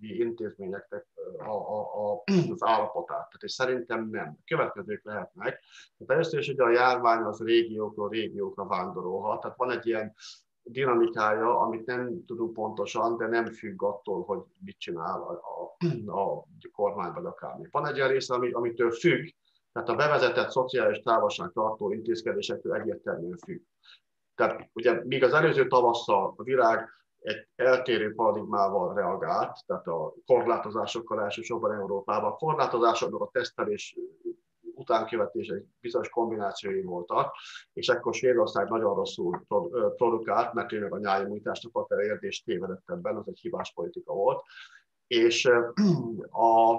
[0.00, 1.06] intézményeknek
[1.38, 3.16] a, a, a, az állapotát.
[3.16, 4.38] Tehát és szerintem nem.
[4.44, 5.62] Következők lehetnek.
[5.98, 9.40] Tehát először is ugye a járvány az régiókról régiókra vándorolhat.
[9.40, 10.14] Tehát van egy ilyen
[10.62, 16.46] dinamikája, amit nem tudunk pontosan, de nem függ attól, hogy mit csinál a, a, a
[16.72, 17.68] kormány vagy akármi.
[17.70, 19.28] Van egy olyan része, ami, amitől függ,
[19.72, 23.60] tehát a bevezetett szociális távolságtartó intézkedésektől egyértelműen függ.
[24.34, 26.88] Tehát ugye míg az előző tavasszal a világ
[27.20, 32.32] egy eltérő paradigmával reagált, tehát a korlátozásokkal elsősorban Európában.
[32.32, 33.96] A korlátozásoknak a tesztelés
[34.74, 37.34] utánkövetés egy bizonyos kombinációi voltak,
[37.72, 39.44] és ekkor Svédország nagyon rosszul
[39.96, 44.12] produkált, mert tényleg a nyári nyújtást akart elérni, és tévedett ebben, az egy hibás politika
[44.12, 44.42] volt.
[45.06, 45.44] És
[46.30, 46.78] a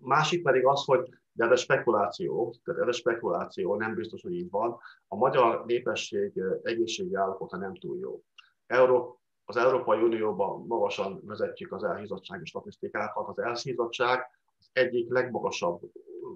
[0.00, 4.32] másik pedig az, hogy de ez a spekuláció, tehát ez a spekuláció, nem biztos, hogy
[4.32, 4.78] így van.
[5.08, 8.22] A magyar népesség egészségi állapota nem túl jó.
[8.66, 9.17] Euró,
[9.48, 13.28] az Európai Unióban magasan vezetjük az elhízottsági statisztikákat.
[13.28, 15.80] Az elhízottság az egyik legmagasabb,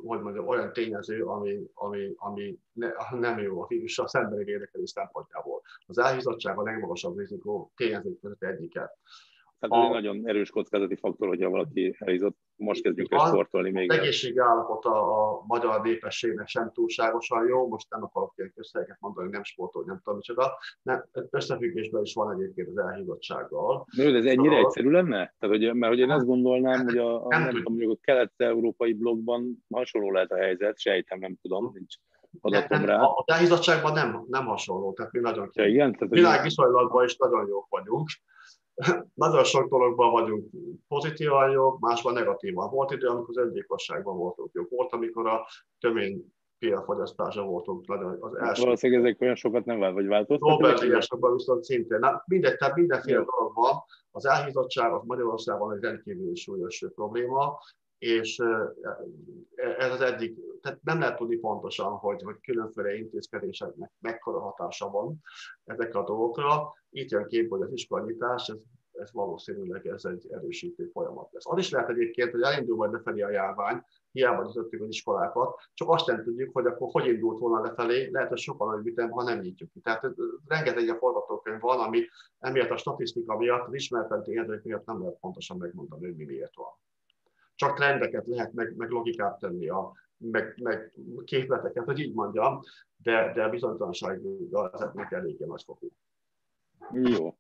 [0.04, 5.62] hogy mondjam, olyan tényező, ami, ami, ami ne, nem jó a vírussal szembeni védekezés szempontjából.
[5.86, 8.98] Az elhízottság a legmagasabb rizikó tényezők között egyiket.
[9.58, 9.96] Tehát ez a...
[9.96, 12.36] egy nagyon erős kockázati faktor, hogyha valaki elhízott.
[12.62, 13.90] Most kezdjük el sportolni még.
[13.90, 17.68] Az egészségi állapota a magyar népességnek sem túlságosan jó.
[17.68, 20.58] Most nem akarok ilyen közszereket mondani, nem sportolni, nem tudom micsoda.
[20.82, 23.86] Nem, összefüggésben is van egyébként az elhízottsággal.
[23.96, 24.58] De ez ennyire szóval...
[24.58, 25.34] egyszerű lenne?
[25.38, 28.92] Tehát, hogy, mert hogy én azt gondolnám, hogy a, a, nem, nem tudom, a kelet-európai
[28.92, 31.94] blogban hasonló lehet a helyzet, sejtem, nem tudom, nincs
[32.40, 33.00] adatom nem, rá.
[33.00, 37.66] A elhízottságban nem, nem hasonló, tehát mi nagyon ja, igen, tehát világviszonylatban is nagyon jók
[37.68, 38.08] vagyunk.
[39.14, 40.50] nagyon sok dologban vagyunk
[40.88, 42.70] pozitívan jók, másban negatívan.
[42.70, 44.70] Volt idő, amikor az öngyilkosságban voltunk jók.
[44.70, 45.46] Volt, amikor a
[45.78, 46.24] tömény
[46.58, 48.62] piafogyasztása voltunk nagyon az első.
[48.62, 50.48] Valószínűleg ezek olyan sokat nem vált, vagy változtak?
[50.48, 51.98] Nobel-díjasokban viszont szintén.
[51.98, 53.82] Na, mindegy, tehát mindenféle dolog van.
[54.10, 57.58] Az elhízottság az Magyarországon egy rendkívül súlyos probléma,
[58.02, 58.38] és
[59.56, 65.22] ez az eddig, tehát nem lehet tudni pontosan, hogy, hogy különféle intézkedéseknek mekkora hatása van
[65.64, 66.74] ezekre a dolgokra.
[66.90, 71.46] Itt jön képbe, hogy az iskolanyitás, ez, ez valószínűleg ez egy erősítő folyamat lesz.
[71.46, 73.82] Az is lehet egyébként, hogy elindul majd lefelé a járvány,
[74.12, 78.28] hiába nyitottuk az iskolákat, csak azt nem tudjuk, hogy akkor hogy indult volna lefelé, lehet,
[78.28, 79.80] hogy sokkal nagyobb ütem, ha nem nyitjuk ki.
[79.80, 80.06] Tehát
[80.46, 82.00] rengeteg a forgatókönyv van, ami
[82.38, 86.54] emiatt a statisztika miatt, az ismeretlen tényezők miatt nem lehet pontosan megmondani, hogy mi miért
[86.54, 86.80] van
[87.62, 90.92] csak trendeket lehet, meg, meg logikát tenni, a, meg, meg
[91.24, 92.60] képleteket, hogy így mondjam,
[92.96, 94.20] de, de bizonytalanság
[94.72, 95.88] ezeknek eléggé nagyfokú.
[96.92, 97.36] Jó.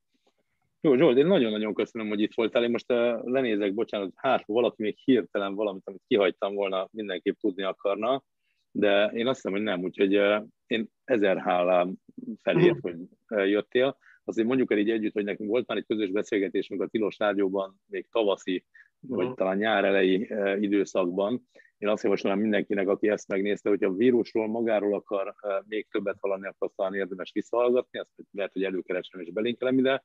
[0.80, 2.62] Jó, Zsolt, én nagyon-nagyon köszönöm, hogy itt voltál.
[2.62, 7.62] Én most uh, lenézek, bocsánat, hát valaki még hirtelen valamit, amit kihagytam volna, mindenképp tudni
[7.62, 8.22] akarna,
[8.70, 11.94] de én azt hiszem, hogy nem, úgyhogy uh, én ezer hálám
[12.42, 12.96] felért, hogy
[13.28, 13.96] uh, jöttél.
[14.24, 17.80] Azért mondjuk el így együtt, hogy nekünk volt már egy közös beszélgetésünk a Tilos Rádióban,
[17.86, 18.64] még tavaszi
[19.08, 19.36] vagy uh-huh.
[19.36, 21.48] talán nyár elejé e, időszakban.
[21.78, 26.16] Én azt javaslom mindenkinek, aki ezt megnézte, hogy a vírusról magáról akar e, még többet
[26.20, 30.04] hallani, akkor talán érdemes visszahallgatni, azt lehet, hogy előkeresem és belinkelem ide.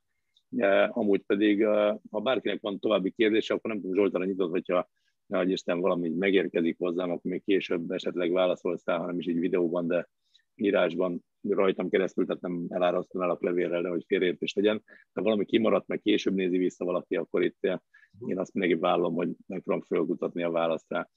[0.56, 1.64] E, amúgy pedig,
[2.10, 4.88] ha bárkinek van további kérdése, akkor nem tudom, Zsoltára nyitott, hogyha
[5.26, 9.86] nagy Isten valami megérkezik hozzám, akkor még később esetleg válaszolsz rá, hanem is egy videóban,
[9.86, 10.08] de
[10.60, 14.82] írásban rajtam keresztül, tehát nem elárasztom el a levélrel, de hogy félreértés legyen.
[15.12, 17.58] De valami kimaradt, meg később nézi vissza valaki, akkor itt
[18.26, 21.08] én azt mindenki vállom, hogy megpróbálom fölkutatni a választ rá.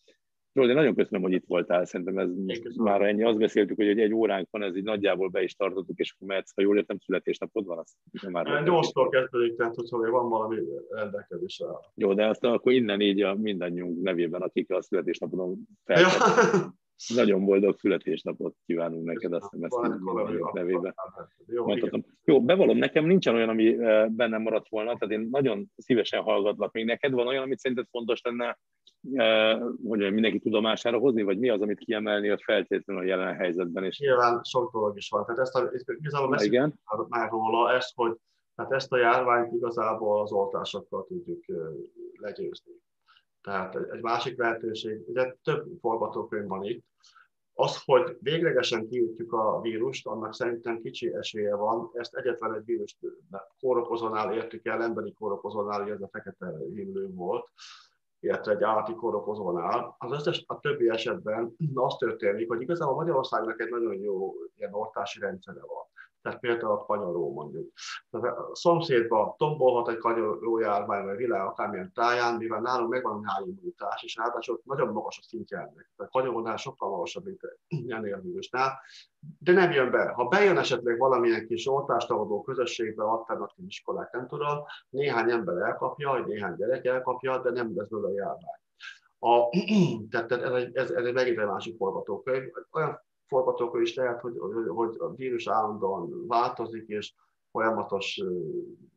[0.54, 2.30] Zsoldi, nagyon köszönöm, hogy itt voltál, szerintem ez
[2.76, 3.24] már ennyi.
[3.24, 6.52] Azt beszéltük, hogy egy óránk van, ez így nagyjából be is tartottuk, és akkor mehetsz,
[6.56, 7.96] ha jól értem, születésnapod van, azt
[8.30, 8.64] már...
[8.64, 10.58] Gyorstól kezdődik, tehát hogyha még van valami
[10.89, 11.66] rendelkezésre.
[11.96, 16.70] Jó, de azt akkor innen így a mindannyiunk nevében, akik a születésnapodon feltettek.
[17.08, 20.93] Nagyon boldog születésnapot kívánunk neked, azt hiszem ezt a nevében.
[21.45, 21.66] Jó,
[22.24, 26.72] Jó, bevallom, nekem nincsen olyan, ami eh, bennem maradt volna, tehát én nagyon szívesen hallgatlak
[26.72, 27.12] még neked.
[27.12, 28.60] Van olyan, amit szerinted fontos lenne,
[29.14, 33.84] eh, hogy mindenki tudomására hozni, vagy mi az, amit kiemelni a feltétlenül a jelen helyzetben?
[33.84, 33.99] És...
[33.99, 35.26] Nyilván sok dolog is van.
[35.26, 36.74] Tehát ezt a, igazából beszélünk
[37.08, 38.18] már róla, ezt, hogy
[38.56, 41.56] hát ezt a járványt igazából az oltásokkal tudjuk eh,
[42.14, 42.72] legyőzni.
[43.42, 46.86] Tehát egy másik lehetőség, ugye több forgatókönyv van itt,
[47.54, 51.92] az, hogy véglegesen kiütjük a vírust, annak szerintem kicsi esélye van.
[51.94, 52.98] Ezt egyetlen egy vírus
[53.60, 57.48] kórokozónál értük el, emberi kórokozónál, ez a fekete himlő volt,
[58.20, 59.96] illetve egy állati kórokozónál.
[59.98, 65.20] Az összes, a többi esetben az történik, hogy igazából Magyarországnak egy nagyon jó ilyen ortási
[65.20, 65.86] rendszere van
[66.22, 67.72] tehát például a kanyaró mondjuk.
[68.10, 73.20] Tehát a szomszédban tombolhat egy kanyaró járvány, vagy világ akármilyen táján, mivel nálunk megvan a
[73.20, 75.92] nyálimmunitás, és ráadásul nagyon magas a szintje ennek.
[75.96, 77.42] Tehát kanyarónál sokkal magasabb, mint
[77.88, 78.80] ennél a vírusnál.
[79.40, 80.10] De nem jön be.
[80.10, 86.26] Ha bejön esetleg valamilyen kis oltástagadó közösségbe, alternatív iskolák, nem tudom, néhány ember elkapja, vagy
[86.26, 88.60] néhány gyerek elkapja, de nem lesz belőle járvány.
[89.20, 89.50] A,
[90.12, 92.50] tehát ez, egy, ez, ez megint egy másik forgatókönyv.
[92.72, 93.00] Olyan
[93.32, 94.34] forgatókönyv is lehet, hogy,
[94.68, 97.14] hogy a vírus állandóan változik, és
[97.52, 98.22] folyamatos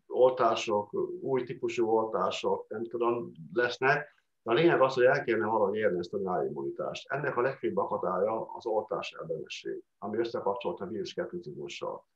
[0.06, 4.12] oltások, új típusú oltások, nem tudom, lesznek.
[4.42, 7.08] De a lényeg az, hogy el kéne valahogy érni ezt a nyárimmunitást.
[7.08, 12.06] Ennek a legfőbb akadálya az oltás ellenesség, ami összekapcsolt a vírus skepticizmussal.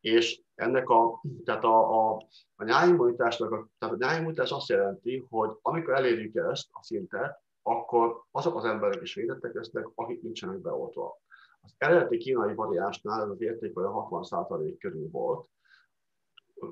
[0.00, 2.16] És ennek a, tehát a, a,
[2.56, 8.22] a nyárimmunitásnak, a, tehát a nyárimmunitás azt jelenti, hogy amikor elérjük ezt a szintet, akkor
[8.30, 11.18] azok az emberek is védettek lesznek, akik nincsenek beoltva.
[11.66, 15.48] Az eredeti kínai variánsnál ez az érték olyan 60% körül volt,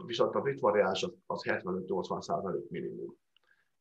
[0.07, 3.17] viszont a brit variáns az, az 75-80% minimum.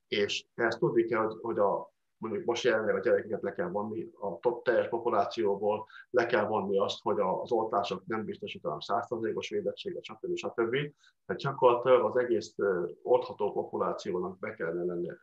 [0.07, 4.11] És ezt tudni kell, hogy, hogy a, mondjuk most jelenleg a gyerekeket le kell vonni,
[4.19, 10.03] a top teljes populációból le kell vonni azt, hogy az oltások nem biztosítanak 100%-os védettséget,
[10.03, 10.35] stb.
[10.35, 10.71] stb.
[11.25, 12.55] Tehát gyakorlatilag az egész
[13.03, 15.15] oltható populációnak be kellene,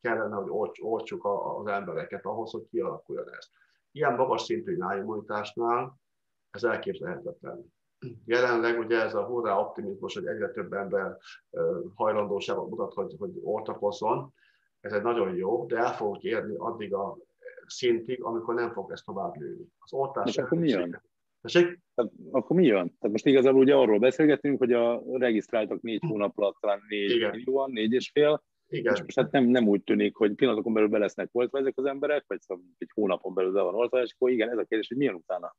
[0.00, 3.50] kellene hogy oltsuk az embereket ahhoz, hogy kialakuljon ez
[3.92, 6.00] ilyen magas szintű nyájimmunitásnál
[6.50, 7.72] ez elképzelhetetlen.
[8.24, 11.16] jelenleg ugye ez a hurrá optimizmus, hogy egyre több ember
[11.94, 14.34] hajlandóságot mutat, hogy, hogy oltakozzon,
[14.80, 17.16] ez egy nagyon jó, de el fogunk érni addig a
[17.66, 19.66] szintig, amikor nem fog ez tovább nőni.
[19.78, 21.02] Az oltás akkor mi jön?
[21.94, 22.96] Tehát, akkor mi jön?
[22.98, 27.30] Tehát most igazából ugye arról beszélgetünk, hogy a regisztráltak négy hónap alatt talán négy Igen.
[27.30, 28.94] millióan, négy és fél, igen.
[28.94, 31.84] És most hát nem, nem úgy tűnik, hogy pillanatokon belül be lesznek oltva ezek az
[31.84, 34.88] emberek, vagy szóval egy hónapon belül be van oltva, és akkor igen, ez a kérdés,
[34.88, 35.56] hogy milyen utána?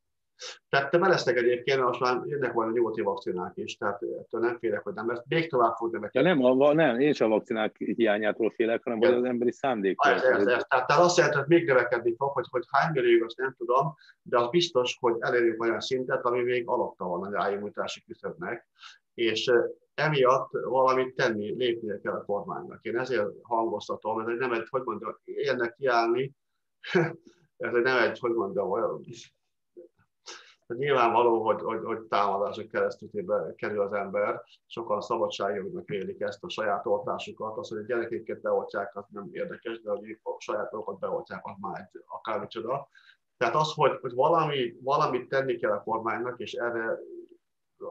[0.69, 4.57] Tehát te belesznek egyébként, most már jönnek majd a nyugati vakcinák is, tehát ettől nem
[4.59, 5.23] félek, hogy nem lesz.
[5.27, 6.29] Még tovább fog növekedni.
[6.29, 9.95] Ja, nem, a, nem, én sem a vakcinák hiányától félek, hanem az emberi szándék.
[10.05, 10.45] Ez, ez, ez.
[10.45, 13.95] Tehát, tehát azt jelenti, hogy még növekedni fog, hogy, hogy hány millió, azt nem tudom,
[14.21, 18.67] de az biztos, hogy elérjük olyan szintet, ami még alatta van az ráimmunitási küszöbnek,
[19.13, 19.51] és
[19.93, 22.83] emiatt valamit tenni, lépnie kell a kormánynak.
[22.83, 26.31] Én ezért hangoztatom, ez egy nem egy, hogy mondjam, érnek kiállni,
[27.57, 29.03] ez egy nem egy, hogy mondjam, olyan
[30.67, 33.09] Hát nyilvánvaló, hogy, hogy, hogy támadások keresztül
[33.55, 38.95] kerül az ember, sokan szabadságjognak élik ezt a saját oltásukat, az, hogy a gyerekeket beoltják,
[38.95, 42.87] az nem érdekes, de hogy a saját dolgokat beoltják, az már egy akármicsoda.
[43.37, 46.99] Tehát az, hogy, hogy valami, valamit tenni kell a kormánynak, és erre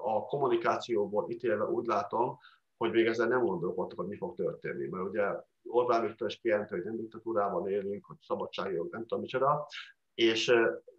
[0.03, 2.39] a kommunikációból ítélve úgy látom,
[2.77, 4.89] hogy még ezzel nem gondolkodtak, hogy mi fog történni.
[4.89, 5.25] Mert ugye
[5.65, 9.67] Orbán Viktor is kijelenti, hogy nem diktatúrában élünk, hogy szabadságjog, nem tudom micsoda,
[10.15, 10.53] és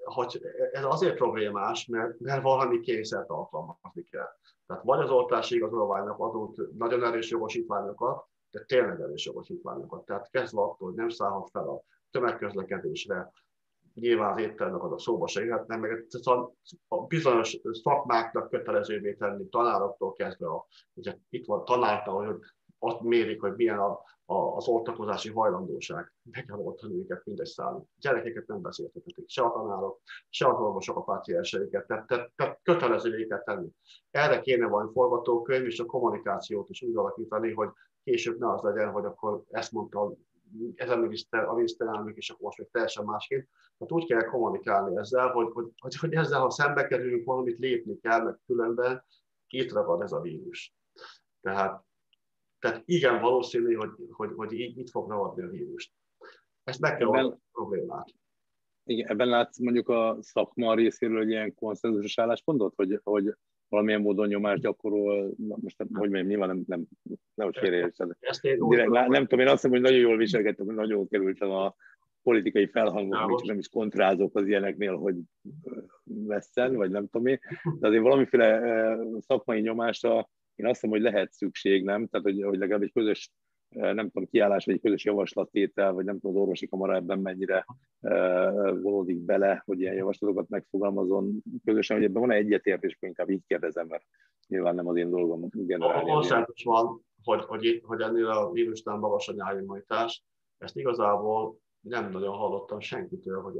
[0.03, 0.41] hogy
[0.71, 4.29] ez azért problémás, mert, mert valami kényszert alkalmazni kell.
[4.65, 10.05] Tehát vagy az oltási igazolványnak adott nagyon erős jogosítványokat, de tényleg erős jogosítványokat.
[10.05, 13.31] Tehát kezdve attól, hogy nem szállhat fel a tömegközlekedésre,
[13.93, 16.05] nyilván az éttermek a szóba se jöhetnek, meg
[16.87, 22.39] a bizonyos szakmáknak kötelezővé tenni, tanároktól kezdve, a, ugye itt van tanártal, hogy
[22.79, 26.13] azt mérik, hogy milyen a, a, az oltakozási hajlandóság.
[26.31, 27.83] Meg kell oltani őket mindegy szállni.
[27.97, 33.27] Gyerekeket nem beszéltetik, se a tanárok, se az orvosok a pácienseiket, tehát, tehát, tehát kötelezővé
[33.27, 33.67] kell tenni.
[34.11, 37.69] Erre kéne van forgatókönyv, és a kommunikációt is úgy alakítani, hogy
[38.03, 40.13] később ne az legyen, hogy akkor ezt mondta
[40.75, 43.47] ez a miniszter, a miniszterelnök, és akkor most még teljesen másként.
[43.79, 47.99] Hát úgy kell kommunikálni ezzel, hogy, hogy, hogy, hogy ezzel, ha szembe kerülünk, valamit lépni
[47.99, 49.05] kell, mert különben
[49.47, 50.75] itt ragad ez a vírus.
[51.41, 51.85] Tehát
[52.63, 55.91] tehát igen, valószínű, hogy, hogy, hogy így itt fog ragadni a vírust.
[56.63, 58.13] Ezt meg kell ebben, a problémát.
[58.83, 63.35] Igen, ebben látsz mondjuk a szakma részéről egy ilyen konszenzusos álláspontot, hogy, hogy
[63.73, 66.85] valamilyen módon nyomást gyakorol, most nem, hogy mondjam, nyilván nem, nem,
[67.33, 68.09] nem hogy félreértsed.
[68.69, 71.75] Direkt, nem, tudom, én azt mondom, hogy nagyon jól viselkedtem, hogy nagyon kerültem a
[72.23, 75.15] politikai felhangok, és nem is kontrázok az ilyeneknél, hogy
[76.03, 77.39] veszten, vagy nem tudom én,
[77.79, 78.61] de azért valamiféle
[79.19, 82.07] szakmai nyomásra én azt mondom, hogy lehet szükség, nem?
[82.07, 83.31] Tehát, hogy, hogy legalább egy közös
[83.73, 87.65] nem tudom, kiállás, vagy egy közös javaslattétel, vagy nem tudom, az orvosi kamara ebben mennyire
[88.01, 93.87] uh, vonódik bele, hogy ilyen javaslatokat megfogalmazon közösen, hogy ebben van-e egyetértés, inkább így kérdezem,
[93.87, 94.03] mert
[94.47, 96.09] nyilván nem az én dolgom generálni.
[96.09, 100.23] A konszentus van, hogy, hogy, hogy ennél a vírusnál magas a nyájimmunitás.
[100.57, 103.55] Ezt igazából nem nagyon hallottam senkitől, hogy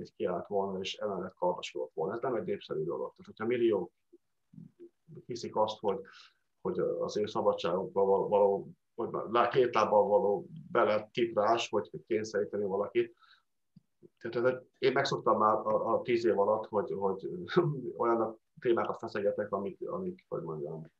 [0.00, 2.14] egy kiállt volna, és emellett kardoskodott volna.
[2.14, 3.14] Ez nem egy népszerű dolog.
[3.16, 3.92] Tehát, hogyha millió
[5.26, 6.00] hiszik azt, hogy,
[6.60, 13.14] hogy az én szabadságokban való, vagy két lábbal való bele tiprás, hogy kényszeríteni valakit.
[14.18, 17.28] Tehát én megszoktam már a, a tíz év alatt, hogy, hogy
[18.02, 20.90] olyan témákat feszegetek, amik, amik hogy mondjam,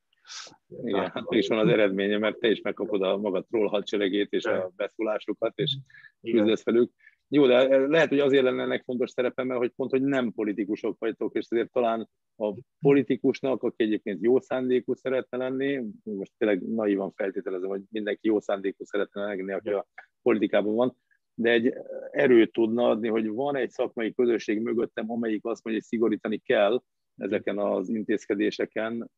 [0.82, 4.45] igen, hát is van az eredménye, mert te is megkapod a magad troll hadseregét és
[4.45, 5.76] a beszólásokat, és
[6.20, 6.93] küzdesz velük.
[7.33, 10.99] Jó, de lehet, hogy azért lenne ennek fontos szerepe, mert hogy pont, hogy nem politikusok
[10.99, 17.12] vagytok, és azért talán a politikusnak, aki egyébként jó szándékú szeretne lenni, most tényleg naívan
[17.12, 19.87] feltételezem, hogy mindenki jó szándékú szeretne lenni, aki a
[20.22, 20.97] politikában van,
[21.35, 21.74] de egy
[22.11, 26.83] erőt tudna adni, hogy van egy szakmai közösség mögöttem, amelyik azt mondja, hogy szigorítani kell
[27.16, 29.11] ezeken az intézkedéseken,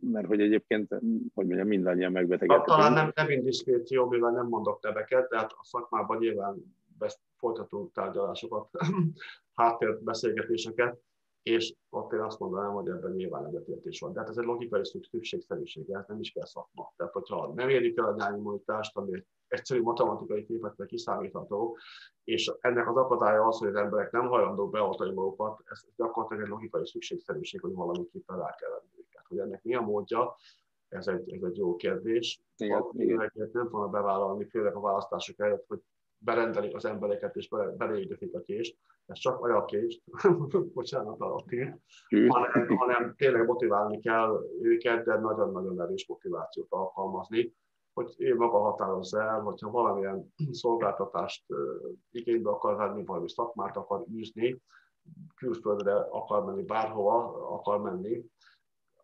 [0.00, 0.88] mert hogy egyébként,
[1.34, 2.76] hogy mondjam, mindannyian megbetegedhetünk.
[2.76, 6.76] Talán nem, nem indiszkréció, mivel nem mondok neveket, tehát a szakmában nyilván
[7.36, 8.68] folytatunk tárgyalásokat,
[9.54, 11.00] háttérbeszélgetéseket,
[11.42, 14.12] és ott én azt mondanám, hogy ebben nyilván egyetértés van.
[14.12, 16.92] Tehát ez egy logikai szükségszerűség, hát nem is kell szakma.
[16.96, 21.76] Tehát, hogyha nem érjük el a nyáimmunitást, ami egy egyszerű matematikai képekkel kiszámítható,
[22.24, 26.48] és ennek az akadálya az, hogy az emberek nem hajlandók beoltani magukat, ez gyakorlatilag egy
[26.48, 28.97] logikai szükségszerűség, hogy valamiképpen rá kell venni.
[29.28, 30.36] Hogy ennek mi a módja,
[30.88, 32.42] ez egy, ez egy jó kérdés.
[32.56, 33.30] Igen, igen.
[33.52, 35.80] nem fognak bevállalni, főleg a választások előtt, hogy
[36.18, 40.02] berendelik az embereket és belédöfik a kést, ez csak olyan kést,
[40.74, 41.44] bocsánat a
[42.28, 47.54] hanem, hanem tényleg motiválni kell őket, de nagyon-nagyon erős motivációt alkalmazni,
[47.92, 51.44] hogy ő maga határozza el, hogyha valamilyen szolgáltatást
[52.10, 54.62] igénybe akar venni, valami szakmát akar űzni,
[55.34, 58.24] külföldre akar menni, bárhova akar menni,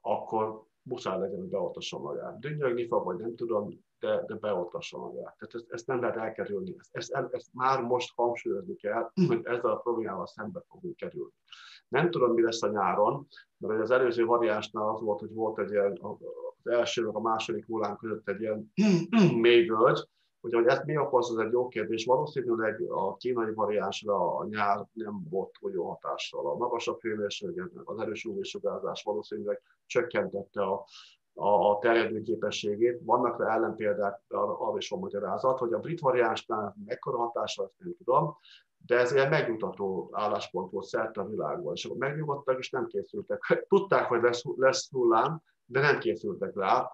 [0.07, 2.39] akkor muszáj legyen, hogy beoltassa magát.
[2.39, 5.37] Dünnyögni fog, vagy nem tudom, de, de beoltassa magát.
[5.39, 6.75] Tehát ezt, ezt nem lehet elkerülni.
[6.91, 11.33] Ezt, ezt, ezt már most hangsúlyozni kell, hogy ezzel a problémával szembe fogunk kerülni.
[11.89, 13.27] Nem tudom, mi lesz a nyáron,
[13.57, 16.17] mert az előző variánsnál az volt, hogy volt egy ilyen, az
[16.63, 18.73] első, a második hullám között egy ilyen
[19.45, 20.09] mély völgy,
[20.45, 22.05] Ugye, hogy ezt mi okoz, ez egy jó kérdés.
[22.05, 26.47] Valószínűleg a kínai variánsra a nyár nem volt jó hatással.
[26.47, 30.87] A magasabb hőmérséklet, az erős UV-sugárzás valószínűleg csökkentette a,
[31.35, 33.01] a, a terjedő képességét.
[33.05, 37.95] Vannak rá ellenpéldák, arra is van magyarázat, hogy a brit variánsnál mekkora hatása, ezt nem
[37.97, 38.37] tudom,
[38.87, 41.75] de ez ilyen megnyugtató álláspont volt szerte a világban.
[41.75, 43.65] És akkor megnyugodtak, és nem készültek.
[43.69, 46.91] Tudták, hogy lesz, lesz hullám, de nem készültek rá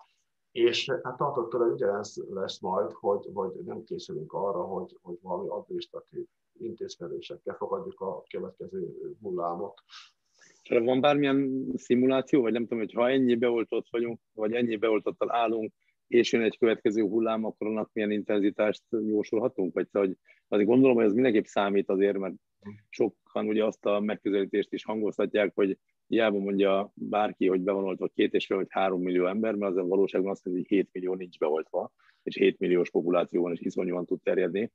[0.52, 6.24] és hát tartottól ugyanez lesz majd, hogy, hogy nem készülünk arra, hogy, hogy valami adminisztratív
[6.58, 9.74] intézkedésekkel fogadjuk a következő hullámot.
[10.62, 15.32] És van bármilyen szimuláció, vagy nem tudom, hogy ha ennyi beoltott vagyunk, vagy ennyi beoltottal
[15.32, 15.72] állunk,
[16.06, 19.74] és jön egy következő hullám, akkor annak milyen intenzitást jósolhatunk?
[19.74, 20.16] Vagy hogy
[20.48, 22.34] azért gondolom, hogy ez mindenképp számít azért, mert
[22.88, 25.78] sokan ugye azt a megközelítést is hangoztatják, hogy
[26.10, 29.76] hiába mondja bárki, hogy be van oltva két és fél vagy három millió ember, mert
[29.76, 31.92] az valóságban azt mondja, hogy 7 millió nincs beoltva,
[32.22, 34.72] és 7 milliós populációban is iszonyúan tud terjedni.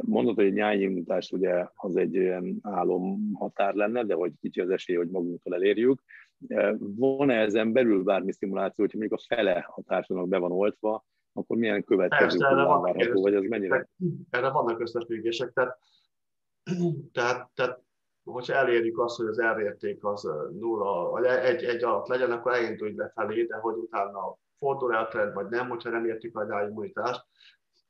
[0.00, 4.96] Mondod, hogy egy nyájimmunitás ugye az egy ilyen álomhatár lenne, de hogy kicsi az esély,
[4.96, 6.02] hogy magunktól elérjük.
[6.78, 11.56] Van-e ezen belül bármi szimuláció, hogyha mondjuk a fele a társadalomnak be van oltva, akkor
[11.56, 13.88] milyen következő várható, vagy ez mennyire?
[14.30, 15.78] Erre vannak összefüggések, tehát,
[17.12, 17.80] tehát, tehát
[18.24, 22.94] hogyha elérjük azt, hogy az elérték az nulla, vagy egy, egy alatt legyen, akkor elindulj
[22.94, 27.26] lefelé, de hogy utána fordul el trend, vagy nem, hogyha nem értük a immunitást.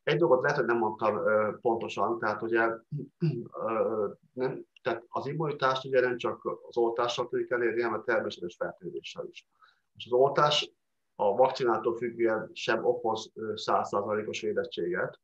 [0.03, 1.21] Egy dolgot lehet, hogy nem mondtam
[1.61, 2.69] pontosan, tehát ugye
[4.33, 9.25] nem, tehát az immunitást ugye nem csak az oltással tudjuk elérni, hanem a természetes fertőzéssel
[9.31, 9.47] is.
[9.95, 10.73] És az oltás
[11.15, 15.19] a vakcinától függően sem okoz százszázalékos védettséget,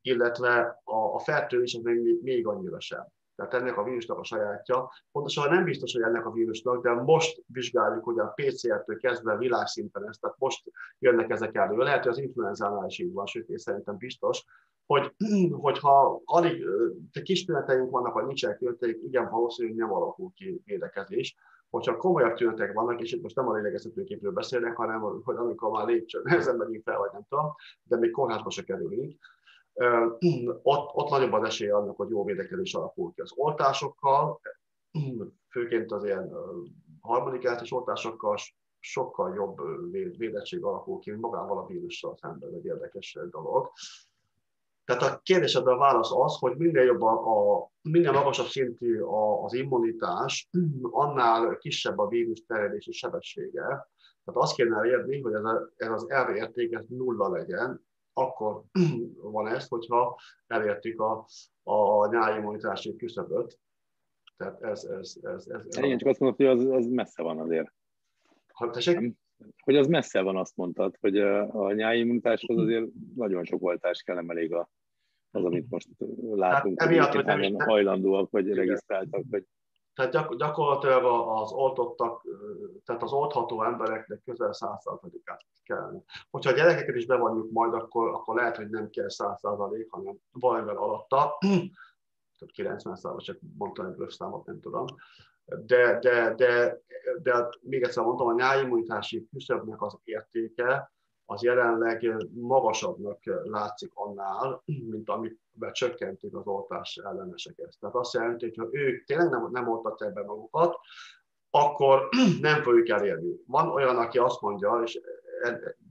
[0.00, 3.06] illetve a, a fertőzés még, még annyira sem.
[3.40, 4.90] Tehát ennek a vírusnak a sajátja.
[5.12, 10.08] Pontosan nem biztos, hogy ennek a vírusnak, de most vizsgáljuk, hogy a PCR-től kezdve világszinten
[10.08, 11.76] ezt, tehát most jönnek ezek elő.
[11.76, 14.44] Lehet, hogy az influenzánál is így van, sőt, én szerintem biztos,
[14.86, 15.14] hogy,
[15.66, 16.64] hogyha alig
[17.22, 21.36] kis tüneteink vannak, vagy nincsenek tüneteink, igen, valószínűleg nem alakul ki védekezés.
[21.70, 25.86] Hogyha komolyabb tünetek vannak, és itt most nem a lélegeztetőképről beszélnek, hanem hogy amikor már
[25.86, 29.18] lépcső nehezen megyünk fel, vagy nem tudom, de még kórházba se kerülünk,
[30.62, 34.40] ott, ott nagyobb az esély annak, hogy jó védekezés alakul ki az oltásokkal,
[35.50, 36.32] főként az ilyen
[37.00, 38.36] harmadik és oltásokkal
[38.80, 39.60] sokkal jobb
[40.18, 43.70] védettség alakul ki, mint magával a vírussal szemben, egy érdekes dolog.
[44.84, 49.00] Tehát a kérdésedre a válasz az, hogy minél jobb a, minél magasabb szintű
[49.44, 50.48] az immunitás,
[50.82, 53.62] annál kisebb a vírus terjedési sebessége.
[54.24, 58.62] Tehát azt kéne elérni, hogy ez, a, ez az R érték ez nulla legyen, akkor
[59.32, 61.26] van ez, hogyha elértük a,
[61.62, 63.58] a nyári immunitási küszöböt.
[64.36, 67.38] Tehát ez, ez, ez, ez, ez Igen, csak azt mondod, hogy az, az messze van
[67.38, 67.72] azért.
[68.52, 69.14] Ha, nem,
[69.62, 74.02] hogy az messze van, azt mondtad, hogy a, a nyári immunitáshoz azért nagyon sok oltás
[74.02, 74.70] kell, nem elég a,
[75.30, 75.88] az, amit most
[76.30, 79.44] látunk, hát, emiatt, hogy nem hajlandóak, vagy regisztráltak, vagy
[80.00, 82.26] tehát gyak, gyakorlatilag az oltottak,
[82.84, 86.02] tehát az oltható embereknek közel 100%-át kell.
[86.30, 90.76] Hogyha a gyerekeket is bevonjuk majd, akkor, akkor lehet, hogy nem kell 100%, hanem valamivel
[90.76, 91.38] alatta,
[92.38, 94.84] tehát 90 százalék, csak mondtam egy számot, nem tudom.
[95.44, 96.80] De, de, de,
[97.22, 100.92] de, még egyszer mondtam, a nyáimmunitási küszöbnek az értéke,
[101.24, 105.38] az jelenleg magasabbnak látszik annál, mint amivel
[105.70, 107.76] csökkentik az oltás elleneseket.
[107.80, 110.76] Tehát azt jelenti, hogy ha ők tényleg nem, nem oltatják be magukat,
[111.50, 112.08] akkor
[112.40, 113.36] nem fogjuk elérni.
[113.46, 115.00] Van olyan, aki azt mondja, és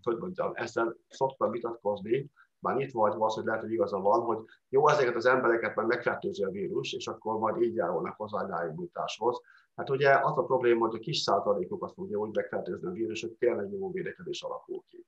[0.02, 4.38] hogy mondjam, ezzel szoktam vitatkozni, már itt vagy az, hogy lehet, hogy igaza van, hogy
[4.70, 8.66] jó, ezeket az embereket majd megfertőzi a vírus, és akkor majd így járulnak hozzá a
[8.66, 9.42] immunitáshoz.
[9.76, 13.32] Hát ugye az a probléma, hogy a kis százalékokat fogja úgy megfertőzni a vírus, hogy
[13.32, 15.06] tényleg jó védekezés alakul ki.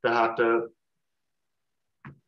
[0.00, 0.38] Tehát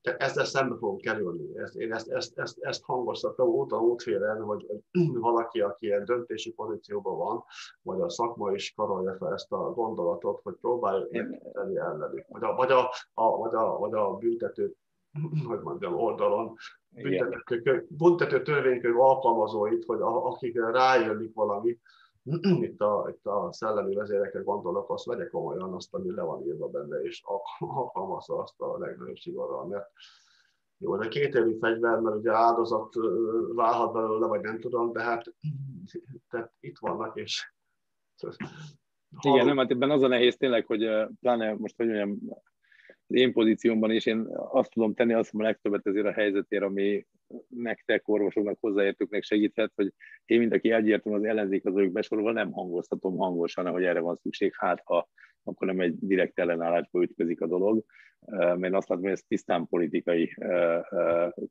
[0.03, 1.59] ezzel szembe fogunk kerülni.
[1.59, 6.53] Ezt, én ezt, ezt, ezt, ezt hangoztatom óta útfélen, hogy, hogy valaki, aki ilyen döntési
[6.53, 7.45] pozícióban van,
[7.83, 12.25] vagy a szakma is karolja fel ezt a gondolatot, hogy próbáljuk megtenni ellenük.
[12.29, 14.75] Vagy a, vagy a, a, vagy a, vagy a büntető
[15.49, 16.57] hogy mondjam, oldalon
[16.89, 21.79] büntető, büntető törvénykönyv alkalmazóit, hogy akik rájönnik valami,
[22.68, 26.68] itt a, itt a szellemi vezérekre gondolok, azt vegye komolyan azt, ami le van írva
[26.68, 27.23] benne, és
[27.59, 29.91] alkalmazza azt a legnagyobb szigorral, mert,
[30.79, 32.95] Jó, de két évi fegyver, mert ugye áldozat
[33.55, 35.25] válhat belőle, vagy nem tudom, de hát
[36.30, 37.53] tehát itt vannak, és
[39.21, 40.88] igen, nem, hát ebben az a nehéz tényleg, hogy
[41.21, 42.18] pláne most, hogy mondjam,
[43.07, 47.07] én pozíciómban is én azt tudom tenni, azt mondom a legtöbbet ezért a helyzetért, ami
[47.49, 49.92] nektek, orvosoknak, hozzáértőknek segíthet, hogy
[50.24, 54.18] én, mint aki egyértelműen az ellenzék az ők besorolva, nem hangoztatom hangosan, hogy erre van
[54.22, 55.08] szükség, hát ha
[55.45, 57.85] akkor nem egy direkt ellenállásba ütközik a dolog
[58.31, 60.37] mert azt látom, hogy ez tisztán politikai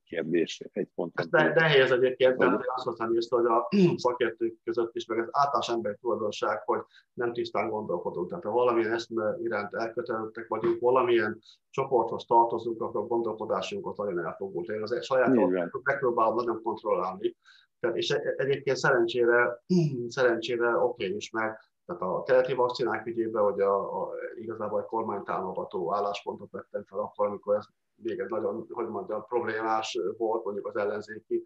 [0.04, 1.26] kérdés egy ponton.
[1.30, 5.70] De nehéz egyébként, tehát azt mondtam észre, hogy a szakértők között is, meg ez általános
[5.70, 6.80] emberi tulajdonság, hogy
[7.14, 8.30] nem tisztán gondolkodunk.
[8.30, 11.40] Tehát ha valamilyen eszme iránt elkötelezettek vagyunk, valamilyen
[11.70, 14.70] csoporthoz tartozunk, akkor a gondolkodásunkat nagyon elfogult.
[14.70, 15.36] Én az saját
[15.84, 17.36] megpróbálom nagyon kontrollálni.
[17.80, 19.64] Tehát, és e-, egyébként szerencsére,
[20.08, 24.86] szerencsére oké okay is, mert tehát a keleti vakcinák ügyében, hogy a, a, igazából egy
[24.86, 27.66] kormánytámogató álláspontot vettem fel akkor, amikor ez
[27.96, 31.44] még egy nagyon, hogy mondjam, problémás volt mondjuk az ellenzéki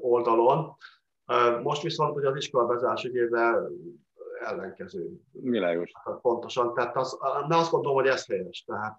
[0.00, 0.76] oldalon.
[1.62, 3.68] Most viszont ugye az iskola bezárás ügyében
[4.40, 5.10] ellenkező.
[5.32, 5.90] Világos.
[6.22, 7.18] Pontosan, tehát az,
[7.48, 8.64] de azt gondolom, hogy ez helyes.
[8.64, 8.98] Tehát,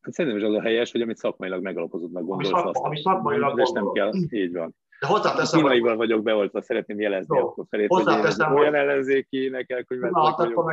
[0.00, 2.52] hát szerintem is az a helyes, hogy amit szakmailag megalapozottnak gondolsz.
[2.52, 4.74] Ami, szak, ami szakmailag És nem kell, így van.
[5.00, 5.98] De hozzáteszem, kínaival hogy...
[5.98, 8.06] vagyok beoltva, szeretném jelezni no, akkor felé, hogy
[8.38, 10.64] én olyan ellenzéki nekem, hogy Na, hát vagyok,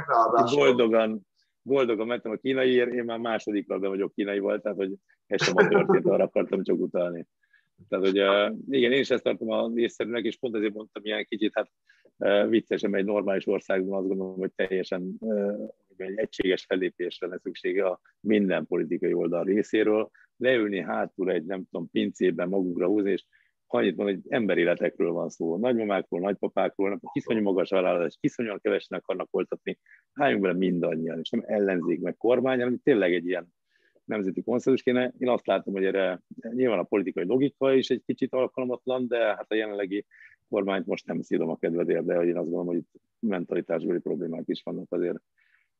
[0.56, 1.22] boldogan,
[1.61, 4.93] boldogan mentem a kínaiért, én már másodikra be vagyok kínaival, tehát hogy
[5.27, 7.27] ez sem a történt, arra akartam csak utalni.
[7.89, 8.15] Tehát, hogy
[8.69, 11.69] igen, én is ezt tartom a észszerűnek, és pont ezért mondtam ilyen kicsit, hát
[12.49, 15.19] viccesen egy normális országban azt gondolom, hogy teljesen
[15.97, 21.89] egy egységes fellépésre lesz szüksége a minden politikai oldal részéről, leülni hátul egy, nem tudom,
[21.91, 23.26] pincében magunkra húzni, és
[23.76, 29.80] annyit van, hogy emberéletekről van szó, nagymamákról, nagypapákról, kiszonyú magas vállalás, kiszonyúan kevesen akarnak voltatni,
[30.14, 33.53] álljunk bele mindannyian, és nem ellenzék meg kormány, hanem tényleg egy ilyen
[34.06, 35.14] nemzeti konszenzus kéne.
[35.18, 39.52] Én azt látom, hogy erre nyilván a politikai logika is egy kicsit alkalmatlan, de hát
[39.52, 40.06] a jelenlegi
[40.49, 44.61] kormányt most nem szívom a kedvedért, de én azt gondolom, hogy itt mentalitásbeli problémák is
[44.64, 45.18] vannak azért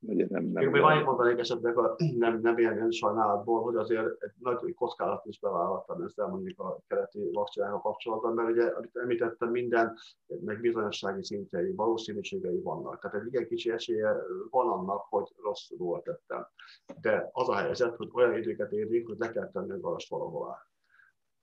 [0.07, 4.32] Ugye nem, nem, még annyit mondanék esetleg a, nem, nem ilyen sajnálatból, hogy azért egy
[4.40, 9.98] nagy kockázat is bevállaltam ezzel mondjuk a keleti vakcsinával kapcsolatban, mert ugye, amit említettem, minden
[10.45, 12.99] meg bizonyossági szintjei, valószínűségei vannak.
[12.99, 14.15] Tehát egy igen kicsi esélye
[14.49, 16.48] van annak, hogy rosszul tettem.
[17.02, 20.68] De az a helyzet, hogy olyan időket érünk, hogy le kell tenni a valahová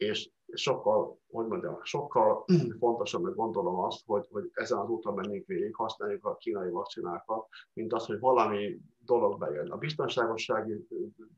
[0.03, 2.45] és sokkal, hogy mondjam, sokkal
[2.79, 7.93] fontosabb gondolom azt, hogy, hogy ezen az úton menjünk végig, használjuk a kínai vakcinákat, mint
[7.93, 9.71] az, hogy valami dolog bejön.
[9.71, 10.87] A biztonságossági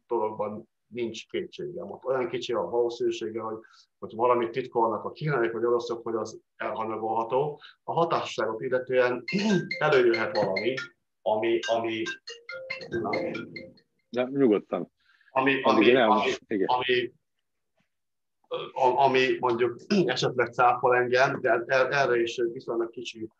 [0.07, 1.91] dologban nincs kétségem.
[1.91, 3.59] Ott olyan kicsi a valószínűsége, hogy,
[3.99, 7.61] hogy valamit titkolnak a kínaiak vagy oroszok, hogy az elhanyagolható.
[7.83, 9.25] A hatásosságot illetően
[9.79, 10.75] előjöhet valami,
[11.23, 12.03] ami, ami
[12.89, 13.11] na,
[14.11, 14.93] ja, nyugodtan.
[15.31, 17.13] Ami, ami, ami, ami, ami
[18.97, 19.77] ami mondjuk
[20.07, 23.31] esetleg cáfol engem, de erre is viszonylag kicsi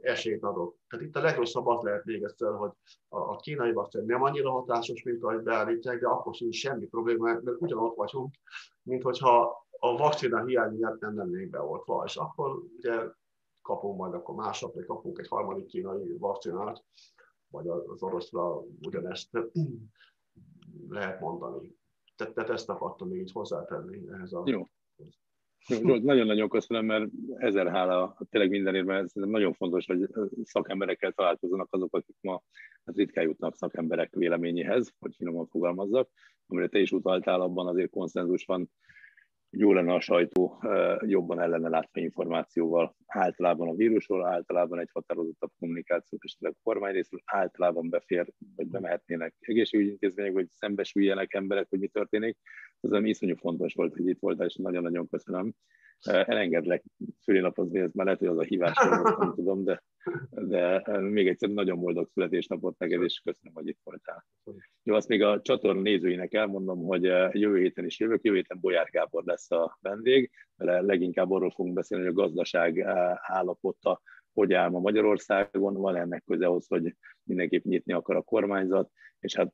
[0.00, 0.76] esélyt adok.
[0.88, 2.70] Tehát itt a legrosszabb az lehet még egyszer, hogy
[3.08, 7.60] a kínai vakcina nem annyira hatásos, mint ahogy beállítják, de akkor sincs semmi probléma, mert
[7.60, 8.34] ugyanott vagyunk,
[8.82, 13.02] mint hogyha a vakcina hiány miatt nem lennénk beoltva, és akkor ugye
[13.62, 16.84] kapunk majd akkor másnap, vagy kapunk egy harmadik kínai vakcinát,
[17.48, 19.38] vagy az oroszra ugyanezt
[20.88, 21.76] lehet mondani.
[22.16, 24.42] Tehát, tehát ezt akartam még így hozzátenni ehhez a...
[24.46, 24.66] Jó.
[25.82, 30.08] Nagyon-nagyon köszönöm, mert ezer hála tényleg mindenért, mert ez nagyon fontos, hogy
[30.42, 32.42] szakemberekkel találkozzanak azok, akik ma
[32.84, 36.10] hát ritkán jutnak szakemberek véleményéhez, hogy finoman fogalmazzak,
[36.46, 38.70] amire te is utaltál, abban azért konszenzus van
[39.56, 40.62] jó lenne a sajtó
[41.06, 47.20] jobban ellene látva információval, általában a vírusról, általában egy határozottabb kommunikációt és a kormány részről,
[47.24, 52.38] általában befér, vagy bemehetnének egészségügyi intézmények, vagy szembesüljenek emberek, hogy mi történik.
[52.80, 55.52] Ez ami iszonyú fontos volt, hogy itt voltál, és nagyon-nagyon köszönöm.
[56.00, 56.84] Elengedlek
[57.20, 58.76] szülinapot, ez már lehet, hogy az a hívás,
[59.18, 59.82] nem tudom, de,
[60.30, 64.26] de még egyszer nagyon boldog születésnapot neked, és köszönöm, hogy itt voltál.
[64.82, 67.02] Jó, azt még a csatorna nézőinek elmondom, hogy
[67.32, 71.74] jövő héten is jövök, jövő héten Bolyár Gábor lesz a vendég, mert leginkább arról fogunk
[71.74, 72.80] beszélni, hogy a gazdaság
[73.16, 74.00] állapota
[74.34, 79.36] hogy áll ma Magyarországon, van ennek köze ahhoz, hogy mindenképp nyitni akar a kormányzat, és
[79.36, 79.52] hát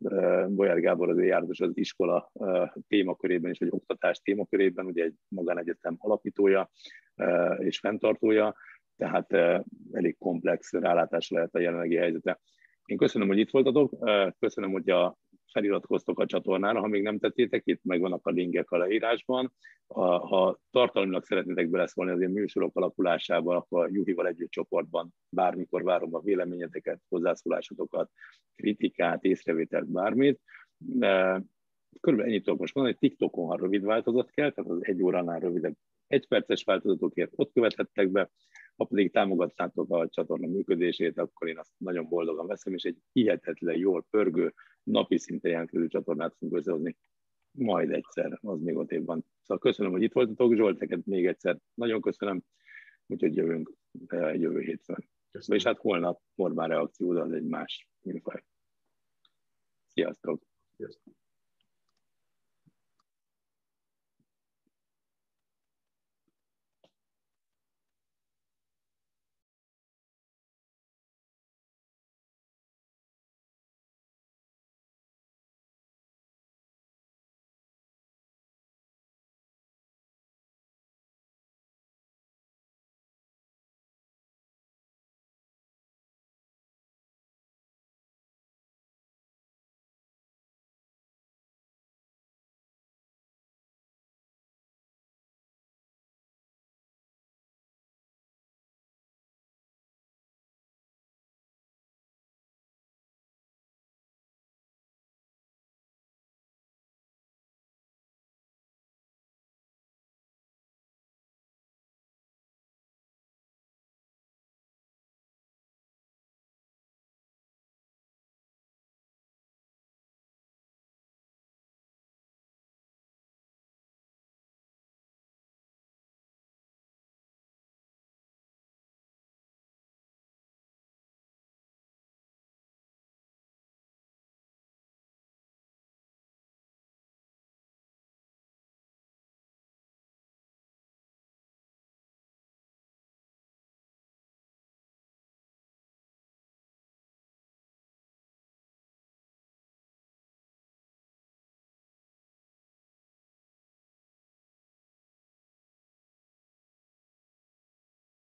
[0.55, 2.33] Bolyár Gábor azért járdos az iskola
[2.89, 6.71] témakörében is, vagy oktatás témakörében, ugye egy magánegyetem alapítója
[7.59, 8.55] és fenntartója,
[9.01, 9.33] tehát
[9.93, 12.41] elég komplex rálátás lehet a jelenlegi helyzete.
[12.85, 13.93] Én köszönöm, hogy itt voltatok,
[14.39, 15.17] köszönöm, hogy a
[15.53, 19.53] feliratkoztok a csatornára, ha még nem tettétek, itt megvannak a linkek a leírásban.
[19.87, 25.83] Ha, ha tartalmilag szeretnétek beleszólni az én műsorok alakulásában, akkor a Juhival együtt csoportban bármikor
[25.83, 28.11] várom a véleményeteket, hozzászólásotokat,
[28.55, 30.41] kritikát, észrevételt, bármit.
[32.01, 35.75] körülbelül ennyit tudok most mondani, TikTokon, ha rövid változat kell, tehát az egy óránál rövidebb
[36.11, 38.31] egyperces változatokért ott követhettek be,
[38.77, 43.77] ha pedig támogatnátok a csatorna működését, akkor én azt nagyon boldogan veszem, és egy hihetetlen
[43.77, 46.97] jól pörgő, napi szinten jelentkező csatornát fogunk összehozni
[47.51, 49.25] majd egyszer, az még ott évben.
[49.43, 52.43] Szóval köszönöm, hogy itt voltatok, Zsolt, neked még egyszer nagyon köszönöm,
[53.07, 53.73] úgyhogy jövünk
[54.33, 55.09] jövő hétfőn.
[55.31, 55.59] Köszönöm.
[55.59, 58.45] És hát holnap Orbán reakció, az egy más műfaj.
[59.87, 60.43] Sziasztok!
[60.77, 61.20] Sziasztok!